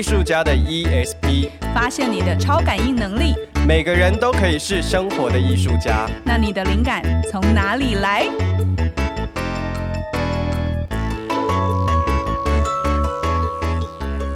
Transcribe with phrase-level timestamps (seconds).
[0.00, 3.34] 艺术家的 ESP，发现你的超感应能力。
[3.68, 6.08] 每个人都可以是生活的艺术家。
[6.24, 8.22] 那你的灵感从哪里来？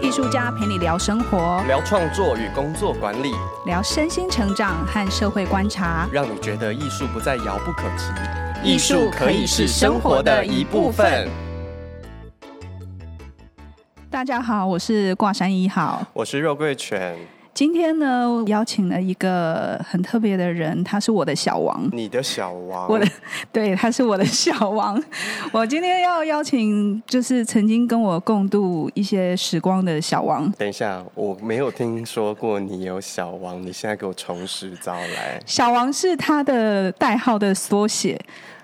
[0.03, 3.33] 艺术家陪你聊生活，聊创作与工作管理，
[3.65, 8.05] 聊身心成长和社会观察，让你觉得艺术不再遥不可及。
[8.63, 11.27] 艺术可以是生活的一部分。
[14.15, 17.17] 大家好，我是挂山一号，我是肉桂犬。
[17.53, 21.89] 今天呢，邀请了一个很特别的人，他是我的小王。
[21.91, 23.05] 你的小王，我的
[23.51, 25.03] 对，他是我的小王。
[25.51, 30.49] 我今天要邀请，就是曾经跟我共度一些时光的小王。
[30.53, 35.43] 等一下，我没有听说过你有小王，你现在给我从实招来。
[35.45, 38.17] 小王是他的代号的缩写。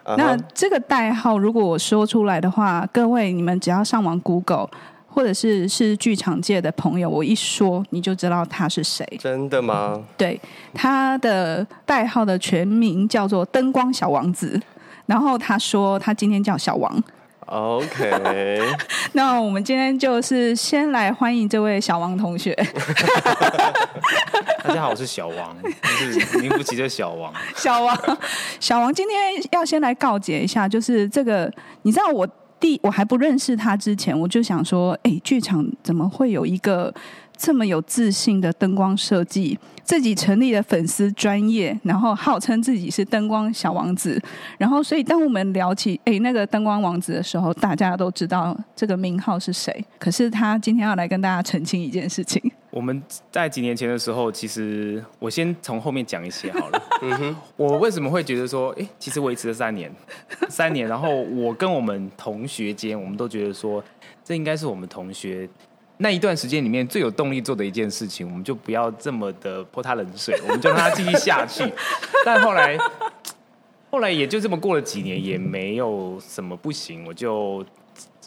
[0.05, 0.17] Uh.
[0.17, 4.71] 那这个代号，如果我说出来的话，各位你们只要上网 Google。
[5.13, 9.05] 或者是是剧场界的朋友，我一说你就知道他是谁。
[9.19, 9.95] 真的吗？
[9.97, 10.41] 嗯、对，
[10.73, 14.61] 他的代号的全名叫做灯光小王子。
[15.07, 17.03] 然后他说他今天叫小王。
[17.47, 18.63] OK。
[19.13, 22.55] 那我们今天就是先来欢迎这位小王同学。
[24.63, 27.33] 大家好，我是小王，就是名副其实的小王。
[27.57, 28.19] 小王，
[28.61, 29.19] 小王，今天
[29.51, 31.53] 要先来告解一下，就是这个，
[31.83, 32.29] 你知道我。
[32.61, 36.95] 第，我还不认识他之前，我就想说，哎，剧场怎么会有一个
[37.37, 39.59] 这么有自信的灯光设计？
[39.83, 44.23] 自己成立了粉丝专业，然后号称自己是灯光小王子。
[44.57, 49.85] 然后，所以当我们聊起哎那个灯光王子的时候，大家都知道这个名号是谁。
[49.99, 52.41] 可是他今天要来跟大家澄清一件事情。
[52.71, 56.83] 我们在几年前的时候，其实我先从后面讲一些好了。
[57.03, 59.93] 嗯哼，我为什么会觉得说，哎，其实维持了三年，
[60.49, 63.83] 三年，然后我跟我们同学间，我们都觉得说，
[64.25, 65.49] 这应该是我们同学
[65.97, 71.65] 那一段时间里面最有动力做的一件事情，我们就不要这么的泼他冷水，我们就让他继续下去。
[72.25, 72.79] 但后来，
[73.91, 77.65] 后来也就这么过了几年，也没有什么不行，我就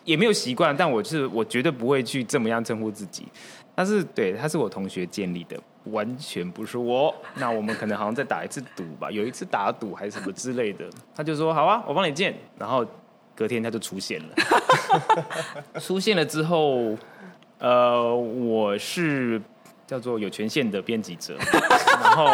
[0.03, 3.25] 也没有习惯，但我是我绝对不会去这么样称呼自己。
[3.75, 7.13] 但是，对，他是我同学建立的，完全不是我。
[7.35, 10.85] 那我们可能好像再打一次赌吧，有一次打赌还是什么之类的，
[11.15, 12.35] 他就说好啊，我帮你建。
[12.57, 12.85] 然后
[13.35, 14.35] 隔天他就出现了，
[15.81, 16.95] 出现了之后，
[17.57, 19.41] 呃，我是
[19.87, 21.35] 叫做有权限的编辑者，
[22.03, 22.27] 然后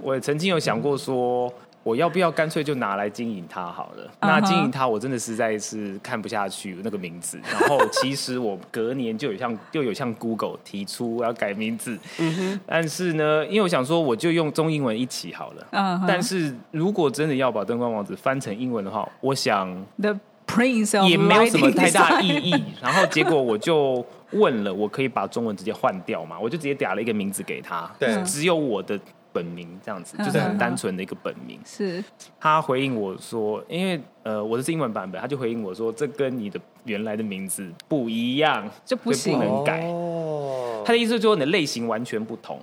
[0.00, 1.52] 我也曾经有想过说。
[1.82, 4.28] 我要不要干脆就拿来经营它好了？Uh huh.
[4.28, 7.40] 那经营它，我真的实在是看不下去那个名字。
[7.50, 12.60] 然后其实我隔年就有向就 有向 Google 提出要改名字，uh huh.
[12.66, 15.66] 但是呢，因为我想说我就用中英文一起好了。
[15.72, 16.04] Uh huh.
[16.06, 19.68] 但是如果真的要把灯光王子翻成英文的话，我想
[20.00, 20.16] The
[20.46, 22.64] Prince 也没有什么太大意义。
[22.80, 26.38] 然后结果我就问了，我可以把中文直接换掉吗？
[26.38, 28.98] 我就直接打了一个名字给他，对，只有我的。
[29.32, 31.58] 本名这样子，就是很单纯的一个本名。
[31.64, 32.02] 是，
[32.38, 39.80] 他回应我说，因为呃，我的是英文版本，他就回应我说，这跟你的原来的名字不一样，就不行，不能改。
[39.86, 42.60] 哦，他的意思就是说，你的类型完全不同。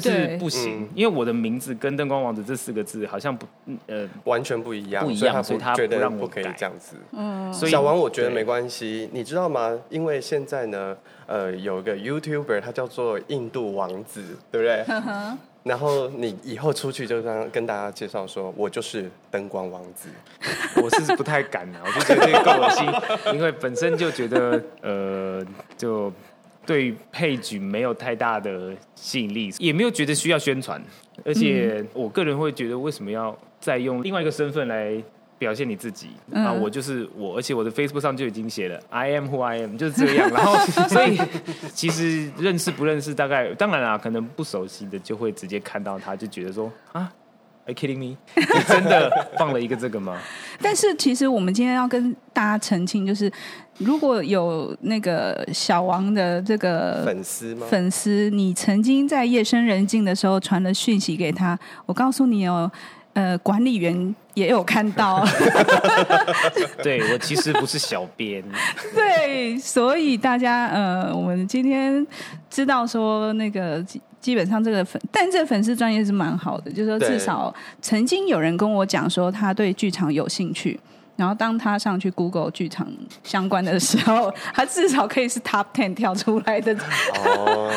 [0.00, 3.46] 就是不行，嗯、因为我的名字跟“灯光王子”这四个字好像不，
[3.86, 6.96] 呃，完全不一样，不一样，所以他不让我改，不可以这样子。
[7.12, 9.78] 嗯，所以小王，我觉得没关系，你知道吗？
[9.88, 10.96] 因为现在呢，
[11.26, 14.84] 呃，有一个 YouTuber，他叫做印度王子，对不对？
[15.62, 20.08] 然后你以后出去就跟跟大家介绍说，我就是灯光王子。
[20.82, 22.84] 我是不太敢啊，我就觉得这个够恶心，
[23.32, 25.46] 因为本身就觉得，呃，
[25.78, 26.12] 就。
[26.66, 30.82] 对配角没有太大的吸引力，也没有觉得需要宣传，
[31.24, 34.94] 而且我个人会觉得，为什么要再用另外一个身份来
[35.38, 36.08] 表现你自己？
[36.32, 40.30] 啊，我就是我，而且我的 Facebook 上就已经写了 “I am who I am”，就是这样。
[40.30, 40.56] 然后，
[40.88, 41.18] 所以
[41.72, 47.12] 其实认识不认识，大概当然啦，可能不熟悉的就会直接看到他，就觉得说啊。
[47.66, 48.16] Are you kidding me？
[48.36, 50.18] 你真的放了一个这个吗？
[50.60, 53.32] 但是其实我们今天要跟大家澄清，就是
[53.78, 57.66] 如果有那个小王的这个粉丝吗？
[57.70, 62.70] 粉丝，你曾经在夜深人静的时候传了讯息给他，我告诉你哦，
[63.14, 65.26] 呃，管理员也有看到。
[66.84, 68.44] 对，我其实不是小编。
[68.94, 72.06] 对，所以大家呃，我们今天
[72.50, 73.82] 知道说那个。
[74.24, 80.80] 基本上这个粉，但这个粉丝专业是蛮好的，就是说至少曾经有人跟我讲说他对剧场有兴趣，
[81.16, 82.86] 然后当他上去 Google 剧场
[83.22, 86.74] 相关的时候， 他至少可以是 Top Ten 跳出来的。
[87.24, 87.72] 哦，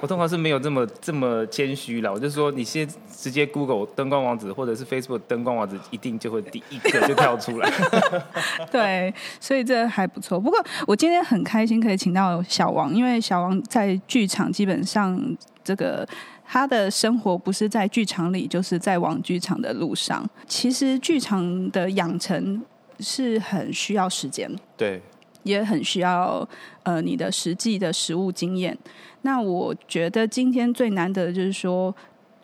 [0.00, 7.70] 我通常是没有这么这么谦虚了，我就说你先直接 Google 灯光王子或者是 Facebook 灯光王子，一定就会第一个就跳出来。
[8.72, 10.40] 对，所以这还不错。
[10.40, 16.08] 不过我今天很开心可以请到小王，因为小王在剧场基本上这个。
[16.52, 20.28] 他的生活不是在剧场里，就是在往剧场的路上。
[20.46, 22.62] 其实剧场的养成
[23.00, 25.00] 是很需要时间，对，
[25.44, 26.46] 也很需要
[26.82, 28.76] 呃你的实际的实物经验。
[29.22, 31.94] 那我觉得今天最难得的就是说。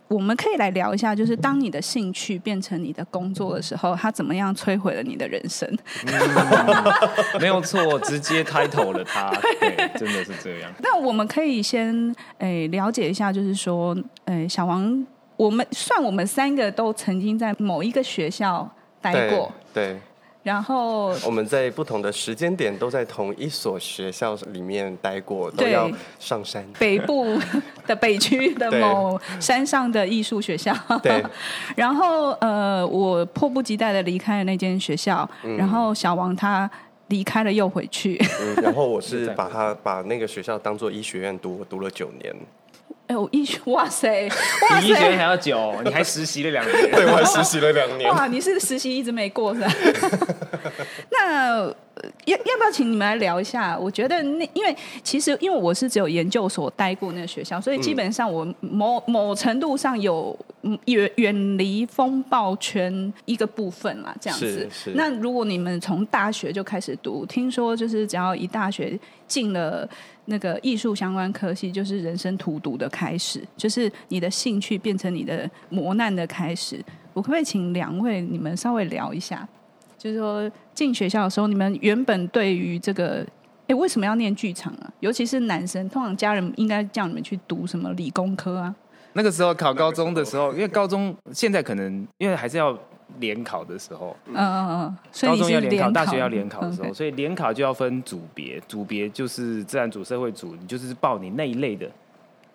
[0.08, 5.68] 我们可以来聊一下，就是当你的兴趣变成你的工作的时候，它怎么样摧毁了你的人生？
[6.06, 10.72] 嗯、没有错，直接开头了它， 对，真的是这样。
[10.78, 11.94] 那我们可以先
[12.38, 13.94] 诶、欸、了解一下，就是说，
[14.24, 15.06] 诶、欸、小王，
[15.36, 18.68] 我们算我们三个都曾经在某一个学校
[19.00, 19.88] 待过，对。
[19.92, 20.00] 对
[20.48, 26.64] 然后我们在不同的时间点都在同一所学校里面待过，都要上山。
[26.78, 27.38] 北部
[27.86, 30.74] 的北区的某山上的艺术学校。
[31.02, 31.22] 对。
[31.76, 36.68] 然后呃，我迫不及待的离开了那间学校，嗯、然后小王他
[37.08, 38.18] 离开了又回去。
[38.40, 42.34] 嗯、然后我是 把他把那个学校当做医学院读，读了九年。
[43.08, 48.08] 哎，我医学 哇塞，哇塞，比医学院还要久，你还实习了两年， 对，我还实习了两年。
[48.10, 49.72] 哇，你是实习一直没过是吧？
[51.10, 51.74] 那。
[52.26, 53.76] 要要不要请你们来聊一下？
[53.76, 60.38] 我觉得那因为其实因为我是只有研究所待过那个学校，所以基本上我某某程度上有
[60.84, 64.68] 远远离风暴圈一个部分嘛，这样子。
[64.94, 68.96] 那如果你们从大学就开始读，听说就是只要一大学
[69.26, 69.88] 进了
[70.30, 76.84] 那个艺术相关科系，就是人生荼毒的开始，就是你的兴趣变成你的磨难的开始。
[77.14, 79.48] 我可不可以请两位你们稍微聊一下？
[79.96, 83.26] 就是说，进学校的时候，你们原本对于这个，
[83.66, 84.92] 哎，为什么要念剧场啊？
[85.00, 88.74] 尤其是男生，通常家人应该叫你们去读什么理工科啊？
[89.14, 92.78] 那个时候考高中的时候，因为高中现在可能因为还是要
[93.18, 101.90] 联考的时候，嗯嗯嗯，高中要联考，大学要联考的时候，所以联考就要分组别，组别就是自然组、社会组，你就是报你那一类的。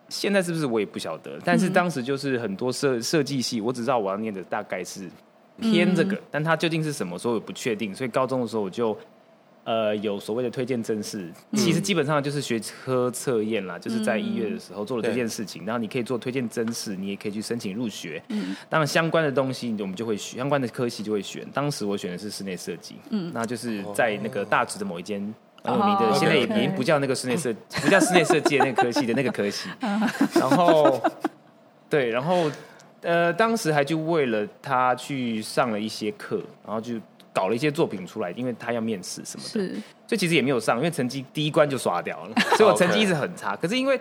[0.09, 5.09] 现在是不是我也不晓得，但是当时就是很多设设计系，我只知道我要念的大概是。
[5.61, 7.93] 偏这个，但它究竟是什么，所以我不确定。
[7.93, 8.97] 所以高中的时候我就，
[9.65, 15.65] 呃，有所谓的推荐甄试，其实基本上就是学科测验啦，就是在一月的时候做了这件事情。
[15.65, 18.21] 然后你可以做推荐甄试，你也可以去申请入学。
[18.27, 21.47] 嗯当然相关的东西我们就会选，相关的科系就会选。
[21.53, 25.21] 当时我选的是室内设计，嗯，那就是在那个大直的某一间
[25.63, 29.69] 很有名的，现在也已经不叫那个室内设，不叫室内设计的那个科系的那个科系。
[30.37, 31.01] 然后，
[31.89, 32.51] 对，然后。
[33.05, 36.93] 呃，当时还就为了他去上了一些课，然后就
[37.33, 39.73] 搞了一些作品出来，因为他要面试什么的，是，
[40.07, 43.55] 所以其实也没有上，因为成绩第一关就刷掉了， 所以我成绩一直很差。
[43.55, 43.99] 可是因为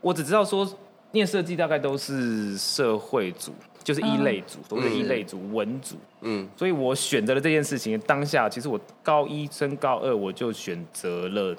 [0.00, 0.68] 我只知道说
[1.12, 7.98] 念设计大概都是社会组，就是一类组，都是一类组，文组，嗯，所以我选择了这件事情。
[8.00, 11.56] 当下其实我高一升高二，我就选择了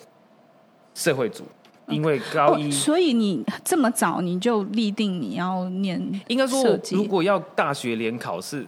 [0.94, 1.44] 社会组。
[1.90, 8.66] 因为高一，哦，所以你这么早你就立定你要念，应该说，如果要大学联考试，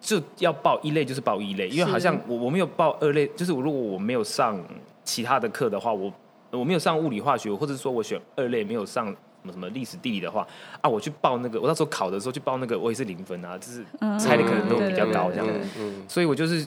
[0.00, 4.58] 就要报一类就是报一类，因为好像我我没有报二类，就是如果我没有上
[5.04, 6.12] 其他的课的话，我
[6.50, 10.46] 我没有上物理化学，或者说我选二类没有上什么什么历史地理的话，
[10.80, 13.84] 啊，我去报那个，我那时候考的时候去报那个，我也是零分啊，就是
[14.18, 15.46] 猜的可能都比较高这样，
[16.08, 16.66] 所以我就是，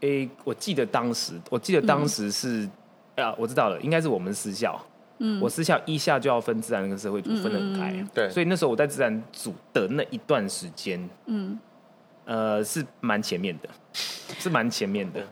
[0.00, 2.68] 诶，我记得当时，我记得当时是，
[3.16, 4.80] 啊，我知道了，应该是我们私校。
[5.18, 11.58] 嗯，我私校一下就要分自然跟社会组，分得很开，对，所以那时候我在自然组的那一段时间，嗯，
[12.26, 13.68] 呃，是蛮前面的，
[14.38, 15.24] 是蛮前面的，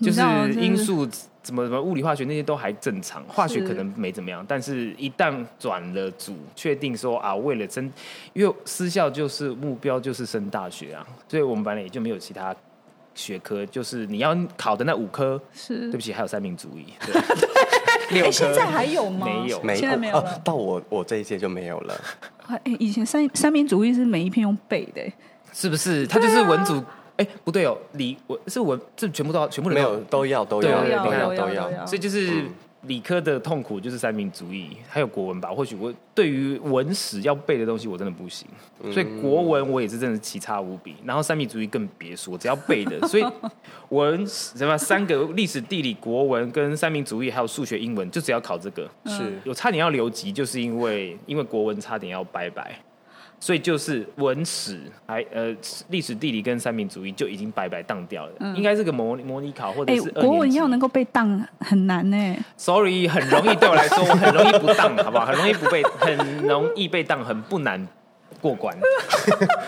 [0.00, 0.20] 就是
[0.60, 1.06] 因素
[1.40, 7.90] 怎么怎么物理化学那些都还正常，化学可能没怎么样，但是一旦转了组，确定说啊，为了升，
[8.32, 12.54] 因为私校就是目标就是升大学啊，所以我们班里也就没有其他
[13.14, 16.86] 学科，就是你要考的那五科，是对不起，还有三民主义。
[18.10, 19.26] 对 哎，现在还有吗？
[19.26, 20.40] 没有，现在没有了。
[20.44, 22.00] 到我我这一届就没有了。
[22.48, 25.00] 哎，以前三三民主义是每一篇用背的，
[25.52, 26.06] 是不是？
[26.06, 26.82] 他就是文组。
[27.16, 32.44] 哎，不对哦，理我是文，这全部都要，全部没有都要都要都要都要，所以就是。
[32.88, 35.48] 理科的痛苦就是三民主义，还有国文吧。
[35.50, 38.48] 或许我对于文史要背的东西，我真的不行。
[38.92, 40.96] 所以国文我也是真的奇差无比。
[41.04, 42.98] 然后三民主义更别说，只要背的。
[43.06, 43.24] 所以
[43.90, 48.90] 文什么三个历史、地理、国文跟三民主义，还有数学、英文，就只要考这个。
[49.06, 52.76] 是，有差点要留级，就是因为因为国文差点要拜拜。
[53.42, 55.52] 所以就是文史还呃
[55.88, 62.36] 历史地理跟三民主义就已经白白当掉了，嗯、应该是个模模拟考或者是国文要能够被当很难呢。
[62.56, 65.26] Sorry，很容易对我来说，我 很容易不当，好不好？
[65.26, 67.84] 很容易不被，很容易被当， 很不难
[68.40, 68.78] 过关，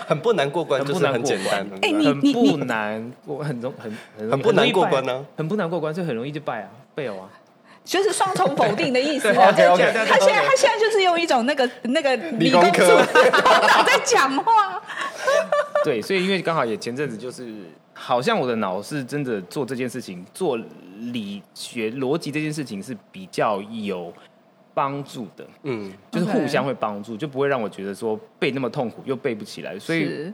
[0.07, 1.67] 很不难过关，很不难过关。
[1.83, 7.27] 哎，你很不难过，很容很很很不难过关呢，很不难过关，所以很容易就败啊，背哦啊。
[7.85, 9.53] 就是双重否定的意思啊！
[9.53, 13.05] 他现在他现在就是用一种那个那个理工科
[13.87, 14.83] 在讲话。
[15.85, 20.59] 对，所以因为刚好也前阵子就是，好像我的脑是真的做这件事情，做
[21.13, 24.11] 理学逻辑这件事情是比较有
[24.73, 25.47] 帮助的。
[25.65, 29.79] 嗯，就是互相会帮助，就不会让我觉得说背那么痛苦又背不起来。
[29.79, 30.33] 所以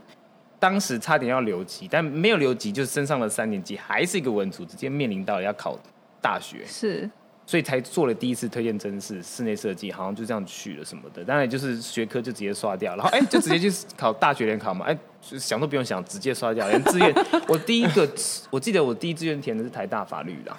[0.57, 5.77] 当时差点要留级，但没有留级，就是升上了三年级，还是一个文组，直接面临到要考
[6.21, 6.59] 大学。
[6.65, 7.09] 是。
[7.51, 17.13] 所以才做了第一次推荐真试，室内设计好像就这样去了什么的，当然就是学科就直接刷掉，然后哎、就直接去考大学联考嘛，哎、想都不用想，直接刷掉，连志愿
[17.49, 18.09] 我第一个
[18.49, 20.57] 我记得我第一志愿填的是台大法律啦。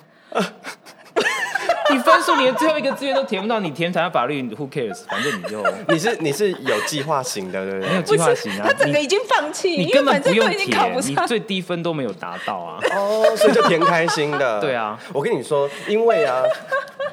[1.91, 5.05] 你分数连最后一个志愿都填不到，你填台大法律，Who cares？
[5.07, 7.89] 反正你就 你是你是有计划型的，对不对？
[7.91, 12.79] 没有计划型啊，他整个已经放弃，你根本不用填，你最低分都没有达到啊。
[12.95, 14.61] 哦，所以就填开心的。
[14.62, 16.43] 对啊，我跟你说，因为啊，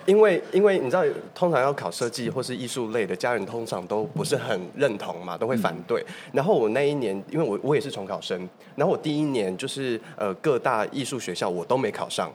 [0.06, 6.02] 因为因为你知道，通常要考设计或是艺术类的，家人通常都不是很认同嘛，都会反对。
[6.02, 12.32] 嗯、然后我那一年，因为我我也是重考生，然后我第一年就是呃各大艺术学校我都没考上。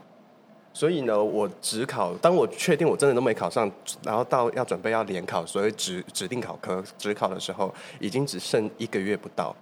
[0.77, 3.71] 所以呢，我只考，当我确定我真的都没考上，
[4.03, 9.55] 然后到要准备要联考，所以指指定考科只考的时候，已经只剩一个月不到，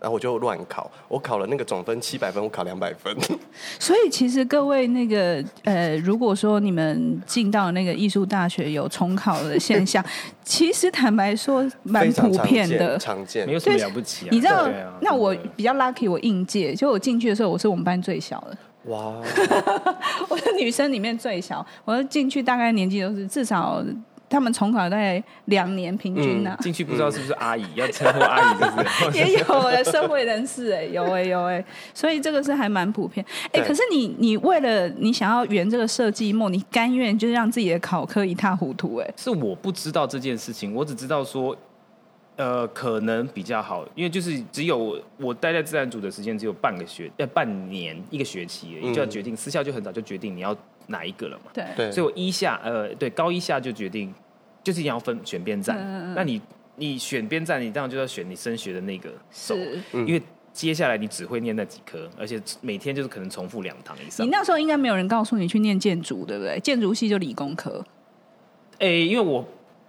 [0.00, 3.16] 然后我就乱考，我考了那个总分七百分，我考两百分。
[3.78, 10.04] 所以其实各位那个呃，如果说你们进到那个艺术大学有重考的现象，
[10.42, 14.28] 其实坦白说蛮普遍的，常见，常见没有什么了不起啊。
[14.32, 18.58] 你知道，啊、那我比较 lucky，我应届，就我进去的时候，我是我们班最小的。
[18.84, 19.14] 哇！
[20.28, 23.84] 我是女生里面最小，我进去大概年纪都是至少
[24.30, 26.58] 他们重考大概两年平均呢、啊。
[26.60, 28.82] 进、嗯、去不知道是不是阿姨，嗯、要称呼阿姨是不
[29.12, 29.18] 是？
[29.18, 33.24] 也有哎，社会人士哎，有哎有哎，所以这个是还蛮普遍。
[33.52, 39.10] 哎，可是你你为了你想要圆这个设计梦，你甘愿就是让自己的考科一塌糊涂哎？
[39.16, 41.56] 是我不知道这件事情，我只知道说。
[42.38, 51.50] 呃，可能比较好，因为就是只有我待在自然组的时间只有半个学呃半年一个学期而已，就要决定私校就很早就决定你要哪一个了嘛。
[51.52, 54.14] 对，所以我一下呃对高一下就决定，
[54.62, 55.76] 就是一定要分选边站。
[55.80, 56.40] 嗯、那你
[56.76, 64.24] 你选边站，你当然就要选你升学的那个手，是因为接下来你只会念那几科，而且每天就是可能重复两堂以上。
[64.24, 66.60] 你那时候应该没有人告诉你去念建筑，对不对？
[66.60, 67.84] 建筑系就理工科。
[68.78, 69.44] 哎，因为我。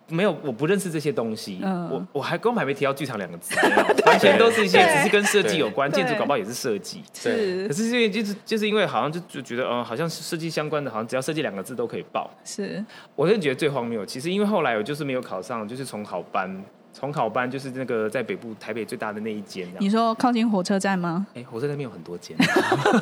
[0.09, 1.59] 没有，我不认识这些东西。
[1.63, 3.55] 嗯、我我还根本还没提到剧场两个字，
[4.05, 7.03] 完全都是一些只是跟设计有关，建筑搞不好也是设计。
[7.13, 12.29] 是，可是因为就是就是因为好像就就觉得，嗯，好像设计相关的，好像只要设计两个字都可以报。
[12.43, 12.83] 是，
[13.15, 14.05] 我真的觉得最荒谬。
[14.05, 16.63] 其实因为后来我就是没有考上，就是从好班。
[16.91, 19.67] 重考班就是那个在北部台北最大的那一间。
[19.79, 21.25] 你说靠近火车站吗？
[21.35, 22.35] 哎，火车站那边有很多间，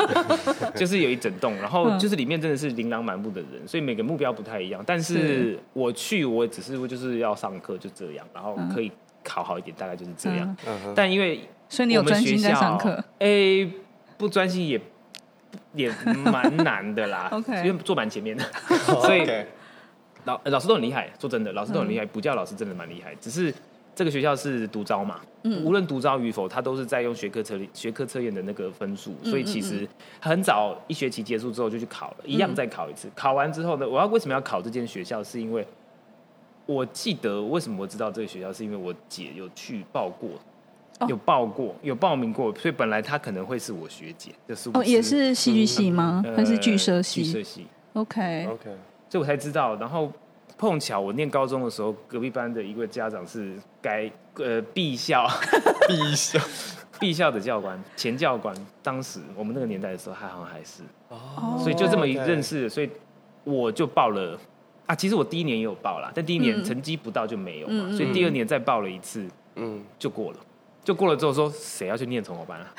[0.75, 4.84] 就是有一整栋，然后就是里面真的是琳琅满目的人，所以每个目标不太一样。
[4.86, 8.91] 但是我去，我只是就是要上课，就这样，然后可以
[9.24, 10.58] 考好一点，大概就是这样。
[10.67, 13.03] 嗯、但因为所以你有专心在上课？
[13.20, 13.67] 哎，
[14.17, 14.79] 不专心也
[15.74, 15.89] 也
[16.25, 17.29] 蛮难的啦。
[17.34, 18.44] OK，因为坐蛮前面的，
[19.01, 19.25] 所以
[20.25, 21.10] 老老师都很厉害。
[21.17, 23.53] 说真的，老师都很厉害，补教老师真的蛮厉害，只是。
[23.97, 25.19] 这个学校是独招嘛？
[25.41, 29.87] 嗯，无论独招与否，他都是在用学科测学科测验的那个分数，所以其实
[30.21, 33.09] 很早一学期结束之后就去考了，一样再考一次。
[33.15, 35.23] 考完之后呢，我要为什么要考这间学校？
[35.23, 35.65] 是因为
[36.67, 40.29] 我记得为什么我知道这个学校，是因为我姐有去报过，
[41.07, 46.23] 有报过，有报名过，所以本来她可能会是我学姐，就是哦，也是戏剧系吗？
[46.35, 47.23] 还是剧社系？
[47.23, 47.65] 剧社系。
[47.93, 48.65] OK OK，
[49.09, 50.13] 所以我才知道，然后。
[50.57, 55.27] 碰巧我念高中的时候，隔壁班的一位家长是该呃毕校
[55.87, 56.39] 毕校
[56.99, 58.55] 毕校的教官，前教官。
[58.81, 62.89] 当时我们那个年代的时候，还好像还是哦，所以就这么一认识，所以
[63.43, 64.39] 我就报了
[64.87, 64.95] 啊。
[64.95, 70.39] 其实我第一年也有报啦，但第一年成绩不到就没有嘛，嗯、所以第二年再报了一次，嗯，就过了。
[70.88, 72.74] 就过了之后说，谁要去念重考班啊？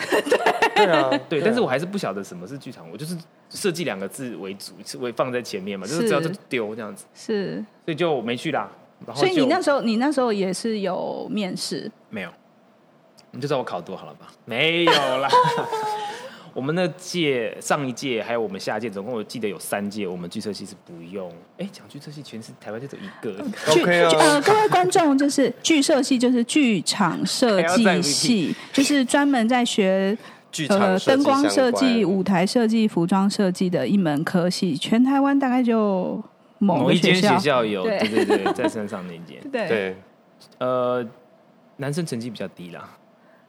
[0.74, 3.14] 对啊，对，但是我还是不晓得什么是剧场，我就是
[3.50, 8.70] 设计两个字为主，为放在前面嘛，就是只要就丢这样子，是，所以就没去啦。
[9.06, 11.92] 然后所以你那时候，你那时候也是有面试？
[12.08, 12.30] 没有，
[13.30, 14.28] 你就知道我考多好了吧？
[14.46, 15.28] 没有啦。
[16.58, 21.32] 我们那届上一届还有我们下届，总共我记得有三届，我们剧社系是不用。
[21.56, 23.44] 哎，讲剧社系全是台湾就只有一个。
[23.80, 24.10] OK 啊。
[24.18, 30.18] 呃，各位观众，就是剧社系就是剧场设计系，就是专门在学
[30.68, 34.76] 呃灯光设计、舞台设计、服装设计的一门科系。
[34.76, 36.20] 全台湾大概就
[36.58, 39.40] 某，某一间学校有，对对对，在山上那间。
[39.52, 39.96] 对，对。
[40.58, 41.06] 呃，
[41.76, 42.97] 男生成绩比较低啦。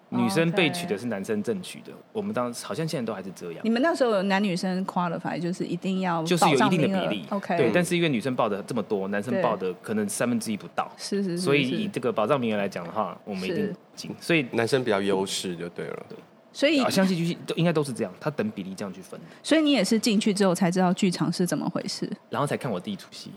[0.10, 3.62] 女生被取的是男生正取的，我们当时好像现在都还是这样。
[3.64, 7.56] 你们那时候有男女生 qualify 就是一定要就是有一定的比例，OK？
[7.58, 11.38] 对，但是因为女生报的这么多，男生报的可能三分之一不到，是是是。
[11.38, 14.12] 所以以这个保障名额来讲的话，我们一定进。
[14.20, 16.06] 所以男生比较优势就对了。
[16.10, 16.18] 对，
[16.52, 19.20] 所以相信剧都应该都是这样，他等比例这样去分。
[19.44, 23.32] 所以你也是进去之后才知道剧场是怎么回事，然后才看我第一出戏。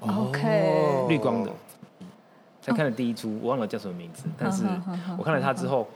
[0.00, 1.52] OK，绿光的。
[2.62, 4.62] 才看了第一出，我忘了叫什么名字，但是
[5.18, 5.86] 我看了他之后，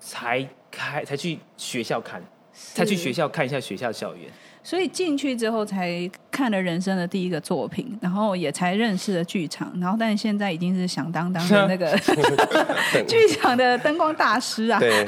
[0.00, 4.30] 才开才去学校看，才去学校看一下学校校园。
[4.62, 11.98] 所以进去之后才看了人生的第一个作品，然后也才认识了剧场，然后但是现在已经是响当当的那个
[13.08, 14.78] 剧场的灯光大师啊！
[14.78, 15.06] 对，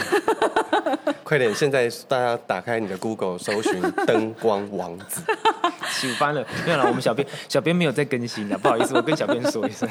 [1.23, 1.55] 快点！
[1.55, 3.75] 现在大家打开你的 Google 搜寻
[4.07, 5.23] “灯光王子”。
[6.03, 6.85] 喜欢了，没有了。
[6.87, 9.89] 我们小编 小编没有在更新的，不好意思，我跟小编说一声。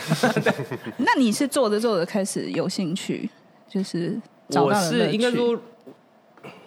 [0.99, 3.29] 那你是做着做着开始有兴趣，
[3.69, 4.19] 就是。
[4.53, 5.57] 我是应该说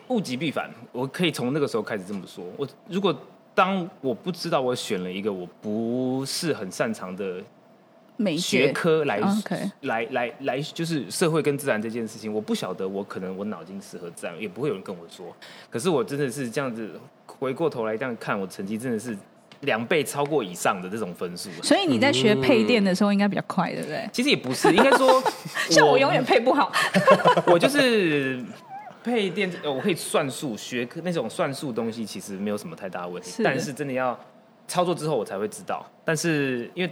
[0.08, 2.42] 物极必反，我可以从那个时候开始这么说。
[2.56, 3.14] 我如果
[3.54, 7.42] 当我不知道我选了一个我不是很擅长的
[8.16, 9.20] 美学科来
[9.82, 15.26] 来来来，就是社会跟自然这件事情，我不晓得我可能我脑筋适合自然，也不会有人跟我说。
[15.68, 16.98] 可是我真的是这样子。
[17.26, 19.14] 回过头来这样看，我成绩真的是
[19.64, 21.50] 两倍超过以上的这种分数。
[21.62, 24.08] 所以你在学配电的时候应该比较快，对不对？
[24.12, 25.22] 其实也不是，应该说
[25.70, 26.72] 像我永远配不好。
[27.46, 28.42] 我就是
[29.02, 33.30] 配电，我可以算数学科那种算数东西，其实没有什么太大问题。
[33.30, 33.42] 是。
[33.42, 34.18] 但是真的要
[34.66, 35.84] 操作之后，我才会知道。
[36.04, 36.90] 但是因为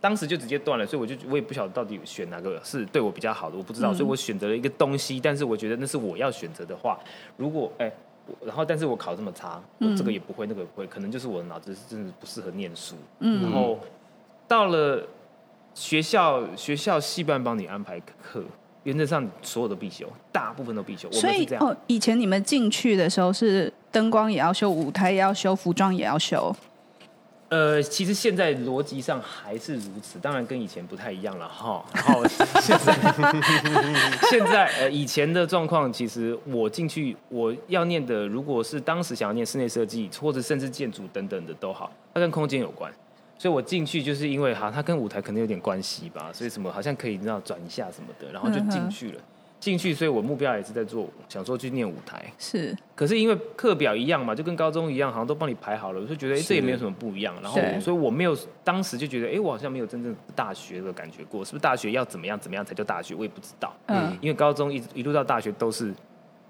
[0.00, 5.20] 当时就直接断了，所以我就我也不晓得到底选哪个是对我比较好的，我不知道，嗯、所以我选择了一个东西。
[5.20, 6.98] 但是我觉得那是我要选择的话，
[7.36, 7.92] 如果哎。
[8.44, 12.94] 然后，但是我考这么差，我这个也不会，那个也不会，可能就是我的脑子是真的不适合念书。
[13.20, 13.78] 嗯，然后
[14.48, 15.02] 到了
[15.74, 18.42] 学校，学校系办帮你安排课，
[18.84, 21.10] 原则上所有的必修，大部分都必修。
[21.12, 26.54] 所以哦，以前你们进去的时候是灯光也要修，舞台也要修，服装也要修。
[27.48, 31.84] 呃，其实现在逻辑上还是如此，当然跟以前不太一样了哈。
[31.94, 32.92] 然后现在
[34.28, 42.92] 现在呃，以前的状况，其实我进去我要念的，如果是当时想要念室内设计或者甚至建筑等等的都好，它跟空间有关，
[43.38, 49.20] 所以我进去就是因为哈，它跟舞台可能有点关系吧，所以什么好像可以那转一下什么的，然后就进去了。
[49.66, 52.24] 进去，所以我目标也是在做，想说去念舞台。
[52.38, 57.34] 是，可是因为课表一样嘛，就跟高中一样，好像都帮你排好了，我就觉得哎，这也没有什么不一样。
[57.42, 63.12] 然后，所以我没有当时就觉得，哎，我好像没有真正大学的感觉过，是不是大学要怎么样怎么样才叫大学？
[63.16, 63.74] 我也不知道。
[63.86, 65.92] 嗯，因为高中一一路到大学都是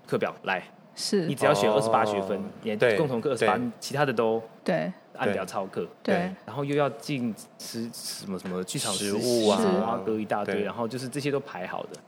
[0.06, 0.62] 课表来，
[0.94, 5.88] 是你只要选二十八学分，连共同课二十八，其他的都对按表操课。
[6.02, 11.98] 对，然后又要进吃什么什么剧场食物啊，花歌一大堆，然后就是这些都排好的。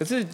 [0.00, 0.26] 可是，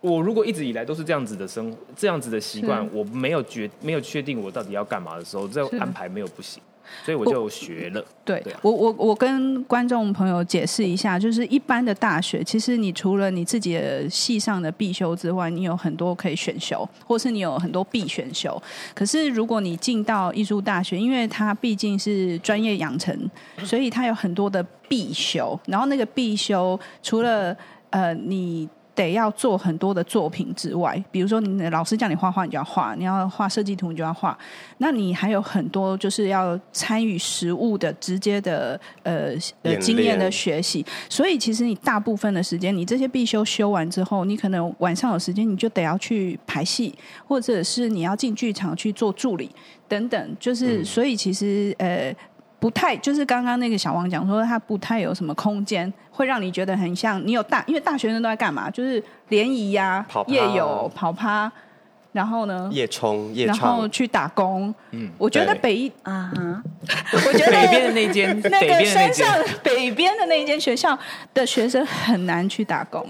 [0.00, 6.60] 我如果一直以来都是这样子的生活，这样子的习惯，我没有决没有确定我到底要干嘛的时候，这安排没有不行，
[7.04, 8.04] 所以我就学了。
[8.24, 18.60] 对，对啊，我我我跟观众朋友解释一下，就是一般的大学，其实你除了你自己的系上的必修之外，你有很多可以选修，或是你有很多必选修。
[18.92, 23.16] 可是如果你进到艺术大学，因为它毕竟是专业养成，
[23.62, 25.56] 所以它有很多的必修。
[25.66, 27.56] 然后那个必修，除了
[27.90, 28.68] 呃你。
[28.94, 34.36] 得要做很多的作品之外，比如说你的老师叫你画画，你就要画；你要画设计图，你就要画。
[34.78, 40.84] 那你还有很多就是要参与实物的、直接的呃呃经验的学习。
[41.08, 46.94] 所以其实你大部分的时间，你这些必修修完之后，你可能晚上有时间，你就得要去排戏，
[47.26, 49.50] 或者是你要进剧场去做助理
[49.88, 50.36] 等等。
[50.38, 52.14] 就是所以其实呃。
[52.60, 58.70] 不太，就是刚刚那个小王讲说，他不太有什么空间，会让你觉得很像你有大，因为大学生都在干嘛？
[58.70, 61.50] 就是联谊呀、夜游、跑趴，
[62.12, 64.74] 然后呢，夜冲、夜然后去打工。
[64.90, 66.30] 嗯，我觉得北一啊，
[67.26, 69.26] 我觉得北边的那间， 那个山上
[69.62, 70.98] 北边的那间学校
[71.32, 73.06] 的学生很难去打工。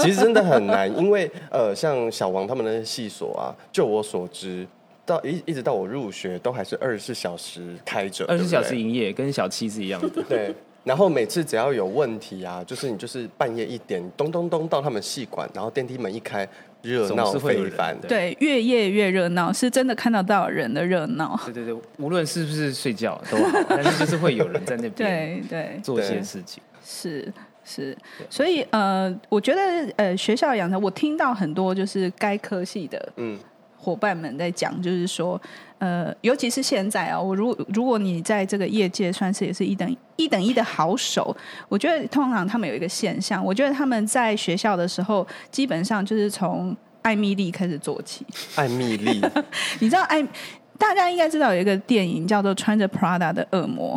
[0.00, 4.66] 其实真的很难，因为呃，像小王他们的系所啊，就我所知。
[5.08, 9.98] 到一一直到我入学，都还是二十四小时开着，二十四小时营业，跟小七是一样。
[10.00, 10.22] 的。
[10.28, 16.46] 对，然后每次只要有问题啊，就是你就是半夜一点，咚咚咚到他们系馆，然后电梯门一开，
[16.82, 21.40] 热闹非凡，对，越夜越热闹，是真的看得到人的热闹。
[21.46, 25.80] 对对对，无论是不是睡觉都好，但是就是会有人在那边 对对。
[25.82, 26.62] 做一些事情。
[26.84, 27.32] 是
[27.64, 27.96] 是，
[28.30, 29.60] 所以呃，我觉得
[29.96, 33.38] 呃，学校养成，我听到很多就是该科系的嗯
[33.88, 35.40] 伙伴们在讲，就是说
[35.78, 41.34] 呃，尤其是现在啊，我如果如果你在这个业界算是也是一等一等一的好手，
[41.68, 48.26] 我觉得通常他们有一个现象，我觉得他们在学校的时候，基本上就是从艾蜜莉开始做起。
[48.56, 49.22] 艾蜜莉，
[49.80, 50.22] 你知道艾？
[50.76, 53.96] 大家应该知道有一个电影叫做《穿着 Prada 的恶魔》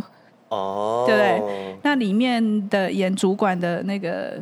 [0.51, 1.75] 哦，对不对？
[1.83, 4.33] 那里面的演主管的那个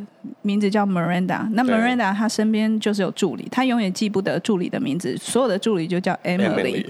[0.42, 1.48] 名字叫 Miranda。
[1.54, 6.86] 那 Miranda 她身边就是有助理，她永远记不得助理的名字，所有的助理就叫 Emily。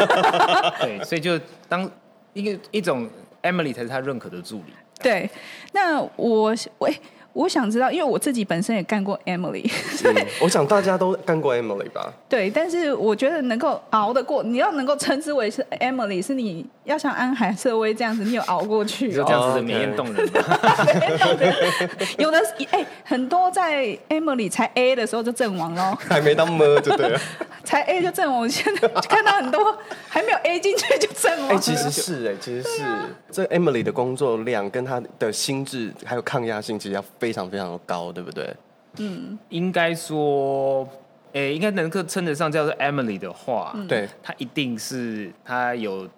[0.80, 1.90] 对，所以就当
[2.34, 3.08] 一个一种
[3.42, 4.74] Emily 才是他认可的助理。
[5.02, 5.28] 对，
[5.72, 6.94] 那我喂。
[7.36, 12.10] 我想知道，因为我自己本身也干过 Emily，所以、嗯、我想大家都干过 Emily 吧。
[12.30, 20.26] 对，但是我觉得能够熬得过，你要能够称之为是 Emily，是你要像安海瑟薇这样子，你有熬过去、哦，就这样子的明 艳动人。
[22.16, 22.38] 有的
[22.70, 27.20] 哎、欸，很多在 Emily 才 A 的时候就阵亡了，还没当 M 就对了，
[27.62, 28.40] 才 A 就阵亡。
[28.40, 29.76] 我现在看到很多
[30.08, 31.48] 还没有 A 进去就阵亡。
[31.50, 38.54] 哎、欸，其实是哎、欸，其实是、啊、这 Emily 的工作量跟她的心智还有抗压性，其实要非常非常的高，对不对？
[38.98, 40.82] 嗯，应该说，
[41.34, 46.08] 哎、欸，应该能够称得上叫做 Emily 的话，嗯、对，她一定是她有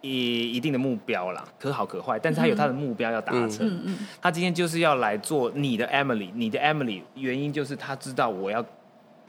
[0.00, 3.66] 一一定的目标啦，可好可坏，但是她有她的目标要达成。
[3.66, 8.64] 嗯嗯，她今天就是要来做你的 Emily，你的 Emily，原因就是她知道我要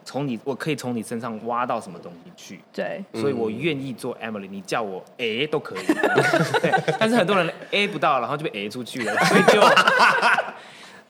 [0.06, 2.60] 从你，我可以从你身上挖到什么东西去。
[2.72, 5.86] 对，所以我愿意做 Emily，你叫我 A 都可以。
[6.62, 9.60] 对，但是很多人 A 不到，然后就被 A 出去了，所以就。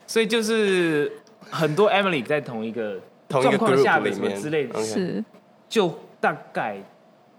[0.06, 1.10] 所以就是
[1.50, 5.24] 很多 Emily 在同一个状况下的什么之类的，是
[5.68, 6.76] 就大概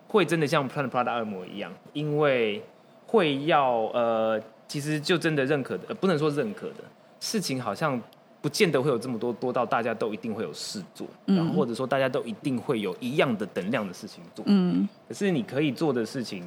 [0.08, 2.64] 会真的像 Plan Prada 恶魔一样，因为
[3.06, 6.84] 会要呃，其实就真的认可的，呃，不能说认可的
[7.20, 8.02] 事情，好像
[8.42, 16.46] 不见得会有这么多多到大家都一定会有事做，然后或者说大家都一定会有一样的等量的事情做，嗯，可是你可以做的事情。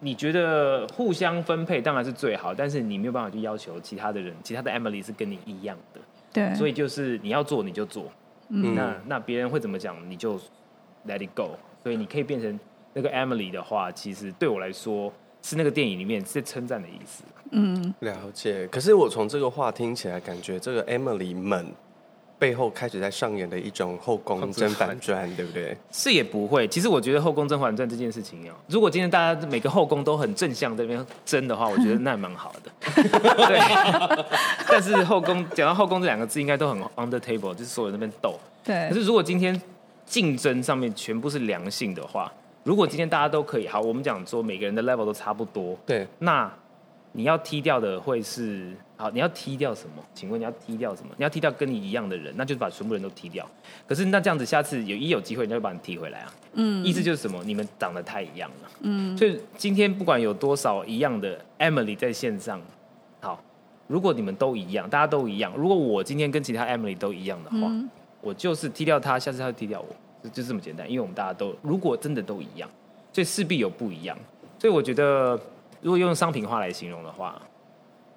[0.00, 6.00] 你觉得互相分配当然是最好，但是你没有办法去要求其他的人，其他的 Emily 是跟你一样的，
[6.32, 8.12] 对，所以就是你要做你就做，
[8.50, 10.38] 嗯，那那别人会怎么讲你就
[11.06, 11.50] let it go，
[11.82, 12.60] 所以你可以变成
[12.92, 18.66] 那个 Emily 的话，其实对我来说是那个电影里面是称赞的意思，嗯，了解。
[18.68, 21.66] 可是我从这个话听起来，感觉这个 Emily 们。
[22.38, 25.76] 背后开始在上演的一种后宫甄嬛传，对不对？
[25.90, 26.68] 是也不会。
[26.68, 32.70] 其实我觉得后宫甄嬛传这件事情哦，如果今天大家每个后宫都很正向这边争的话，我觉得那蛮好的。
[33.46, 33.58] 对。
[34.68, 38.38] 但是后宫讲到后宫这两个字，应该都很 on the table，就是所有人那边斗。
[38.64, 38.88] 对。
[38.88, 39.60] 可是如果今天
[40.04, 42.32] 竞争上面全部是良性的话，
[42.64, 46.52] 如果今天大家都可以，好，我们讲说每个人的 level 都差不多，对，那。
[47.12, 50.02] 你要踢掉的会是好，你要踢掉什么？
[50.14, 51.10] 请问你要踢掉什么？
[51.18, 53.46] 你要踢掉跟你一样的人，那就是把全部人都踢掉。
[53.86, 56.32] 可是那这样子，下次有一有机会，人家会把你踢回来啊。
[56.54, 57.42] 嗯，意思就是什么？
[57.44, 58.70] 你们长得太一样了。
[58.80, 62.60] 嗯，所以今天不管有多少一样的 Emily 在线上，
[63.20, 63.42] 好，
[63.86, 67.88] 如果你们都一样，大家都一样，如果我今天跟其他 Emily 都一样的话，嗯、
[68.22, 69.88] 我就是踢掉他，下次他会踢掉我，
[70.22, 70.88] 就就这么简单。
[70.90, 72.66] 因为我们大家都如果真的都一样，
[73.12, 74.16] 所以势必有不一样。
[74.58, 75.38] 所以我觉得。
[75.82, 77.40] 如果用商品化来形容的话，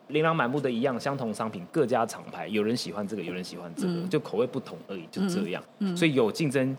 [0.09, 5.63] 琳琅满目的一样相同商品，各家厂牌，有人喜欢这个，有人喜欢这个，嗯、就口味不同而已，就这样。
[5.79, 6.75] 嗯嗯、所以有竞争，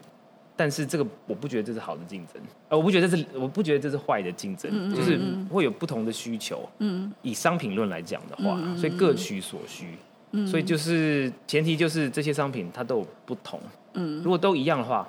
[0.57, 5.19] 但是这个我不觉得这是好的竞争，呃，我不觉得这是我不觉得这是坏的竞争，嗯、就是
[5.51, 6.69] 会有不同的需求。
[6.79, 9.95] 嗯，以商品论来讲的话，嗯、所以各取所需。
[10.33, 13.61] 嗯，所以就是前提就是这些商品它都有不同。
[13.95, 15.09] 嗯，如果都一样的话，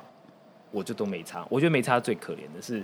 [0.71, 1.45] 我就都没差。
[1.49, 2.83] 我觉得没差最可怜的是。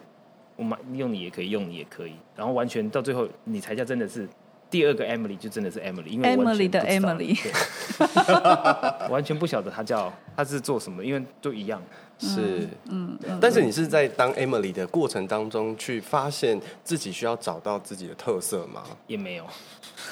[0.55, 4.27] 我买用你也可以，用你也可以，然后完全到最后，你才叫真的是
[4.69, 7.51] 第二个 Emily，就真的是 Emily，因为完全不知道 Emily 的
[7.99, 11.81] Emily， 完全不晓得她叫她是做什么，因为都一样。
[12.19, 18.81] 是，嗯，但是你是在当 Emily 的过程当中去发现自己需要找到自己的特色吗？
[19.05, 19.45] 也没有，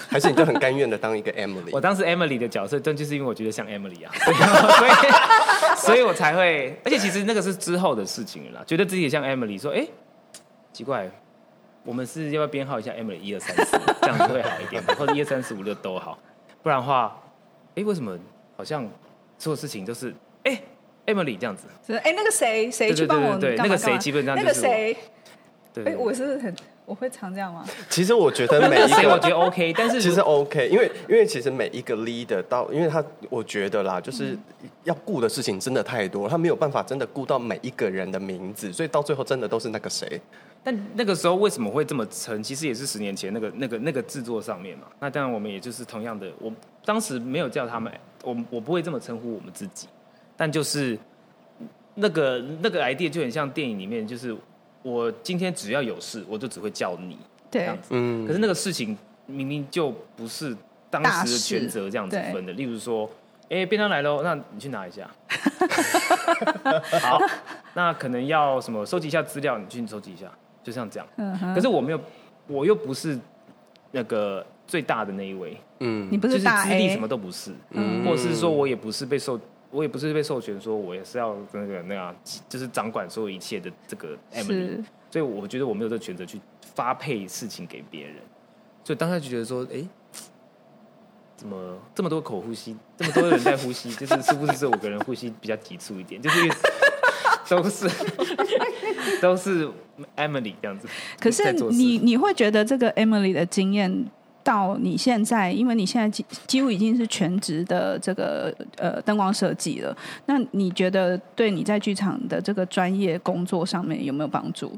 [0.07, 1.69] 还是你就很甘愿的当一个 Emily？
[1.73, 4.13] 我当时 Emily 的角色，但就是因为我觉得像 Emily 啊，
[4.77, 4.91] 所以，
[5.77, 9.89] 所以我才会，而且其实那个是之后的事情了啦，觉得自己也像 Emily，说，哎、欸。
[10.71, 11.09] 奇怪，
[11.85, 16.17] 我们是要不要编号一下 Emily 一二三四， 这样子会好一点，或者一二三四五六都好，
[16.63, 17.21] 不然的话，
[17.75, 18.17] 哎，为什么
[18.57, 18.85] 好像
[19.37, 20.59] 所有事情都是哎
[21.05, 21.65] Emily 这样子？
[21.85, 23.37] 是哎，那个谁谁去帮我？
[23.37, 24.97] 对，那个谁基本上那个谁，
[25.71, 26.55] 对，哎，我是很
[26.87, 27.63] 我会常这样吗？
[27.89, 34.37] 其实我觉得每一个，我觉得 OK，但是其实 OK，因为因为其实每一个 leader 到，因为他我觉得啦，就是
[34.83, 40.21] 要顾的事情真的太多，他没有办法真的顾到每一个人的名字，所以到最后真的都是那个谁。
[40.65, 42.43] 但那个时候为什么会这么沉？
[42.43, 44.87] 其实也是十年前那个那个那个制作上面嘛。
[44.99, 46.51] 那当然我们也就是同样的，我
[46.83, 49.87] 当时没有叫他们，我我不会这么称呼我们自己，
[50.35, 50.99] 但就是
[51.93, 54.35] 那个那个 idea 就很像电影里面就是。
[54.85, 57.17] 我今天只要有事，我就只会叫你
[57.49, 57.87] 这样子。
[57.89, 60.55] 嗯，可是那个事情明明就不是
[60.91, 62.53] 当时的权责这样子分的。
[62.53, 63.09] 例如说，
[63.45, 65.09] 哎、欸，便当来喽，那你去拿一下。
[67.01, 67.19] 好，
[67.73, 70.31] 那可能要什么收集一下资料，你去收集一下，
[70.65, 71.07] 就像这样。
[71.15, 72.01] 嗯，可是我没有，
[72.47, 73.17] 我又不是
[73.91, 75.55] 那个最大的那一位。
[75.79, 77.53] 嗯，你不是大 A，就是资历什么都不是。
[77.69, 79.39] 嗯，或者是说我也不是被授。
[79.71, 82.15] 我也不是被授权说，我也是要那个那样，
[82.47, 86.39] 就是掌管所有一切的这个 Emily，所以我觉得我没有这个权责去
[86.73, 88.15] 发配事情给别人，
[88.85, 89.89] 所以当下就觉得说，哎、欸，
[91.35, 96.21] 怎么这么多口呼吸，这么多人在呼吸，就是是不是这五个人呼吸比较急促一点？
[96.21, 96.49] 就是
[97.49, 97.89] 都是
[99.21, 99.67] 都是
[100.15, 100.87] Emily 这样子。
[101.19, 104.05] 可是你你会觉得这个 Emily 的经验？
[104.45, 114.71] 到你现在，因为你现在几几乎已经是全职的这个呃灯光设计了，那你觉得对你在剧场的这个专业工作上面有没有帮助？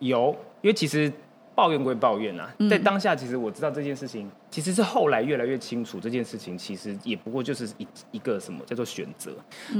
[0.00, 1.10] 有，因为其实
[1.58, 9.32] 抱怨归抱怨啊，在当下其实我知道这件事情，其实是后来越来越清楚，这件事情其实也不过就是一一个什么叫做选择。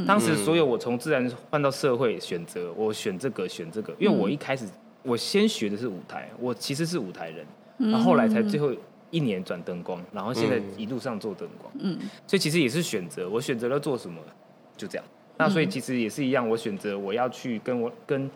[0.04, 4.66] 当时所有我从自然换到社会选择，我选这个选这个，因为我一开始
[5.04, 7.46] 我先学的是舞台，我其实是舞台人，
[7.92, 8.74] 然后后来才最后。
[9.10, 14.20] 一年转灯光，然后现在一路上做灯光，嗯，所以其实也是选择，我选择了做什么，
[14.76, 15.04] 就这样。
[15.38, 18.30] 那所以其实也是一样，我选择我要去跟我跟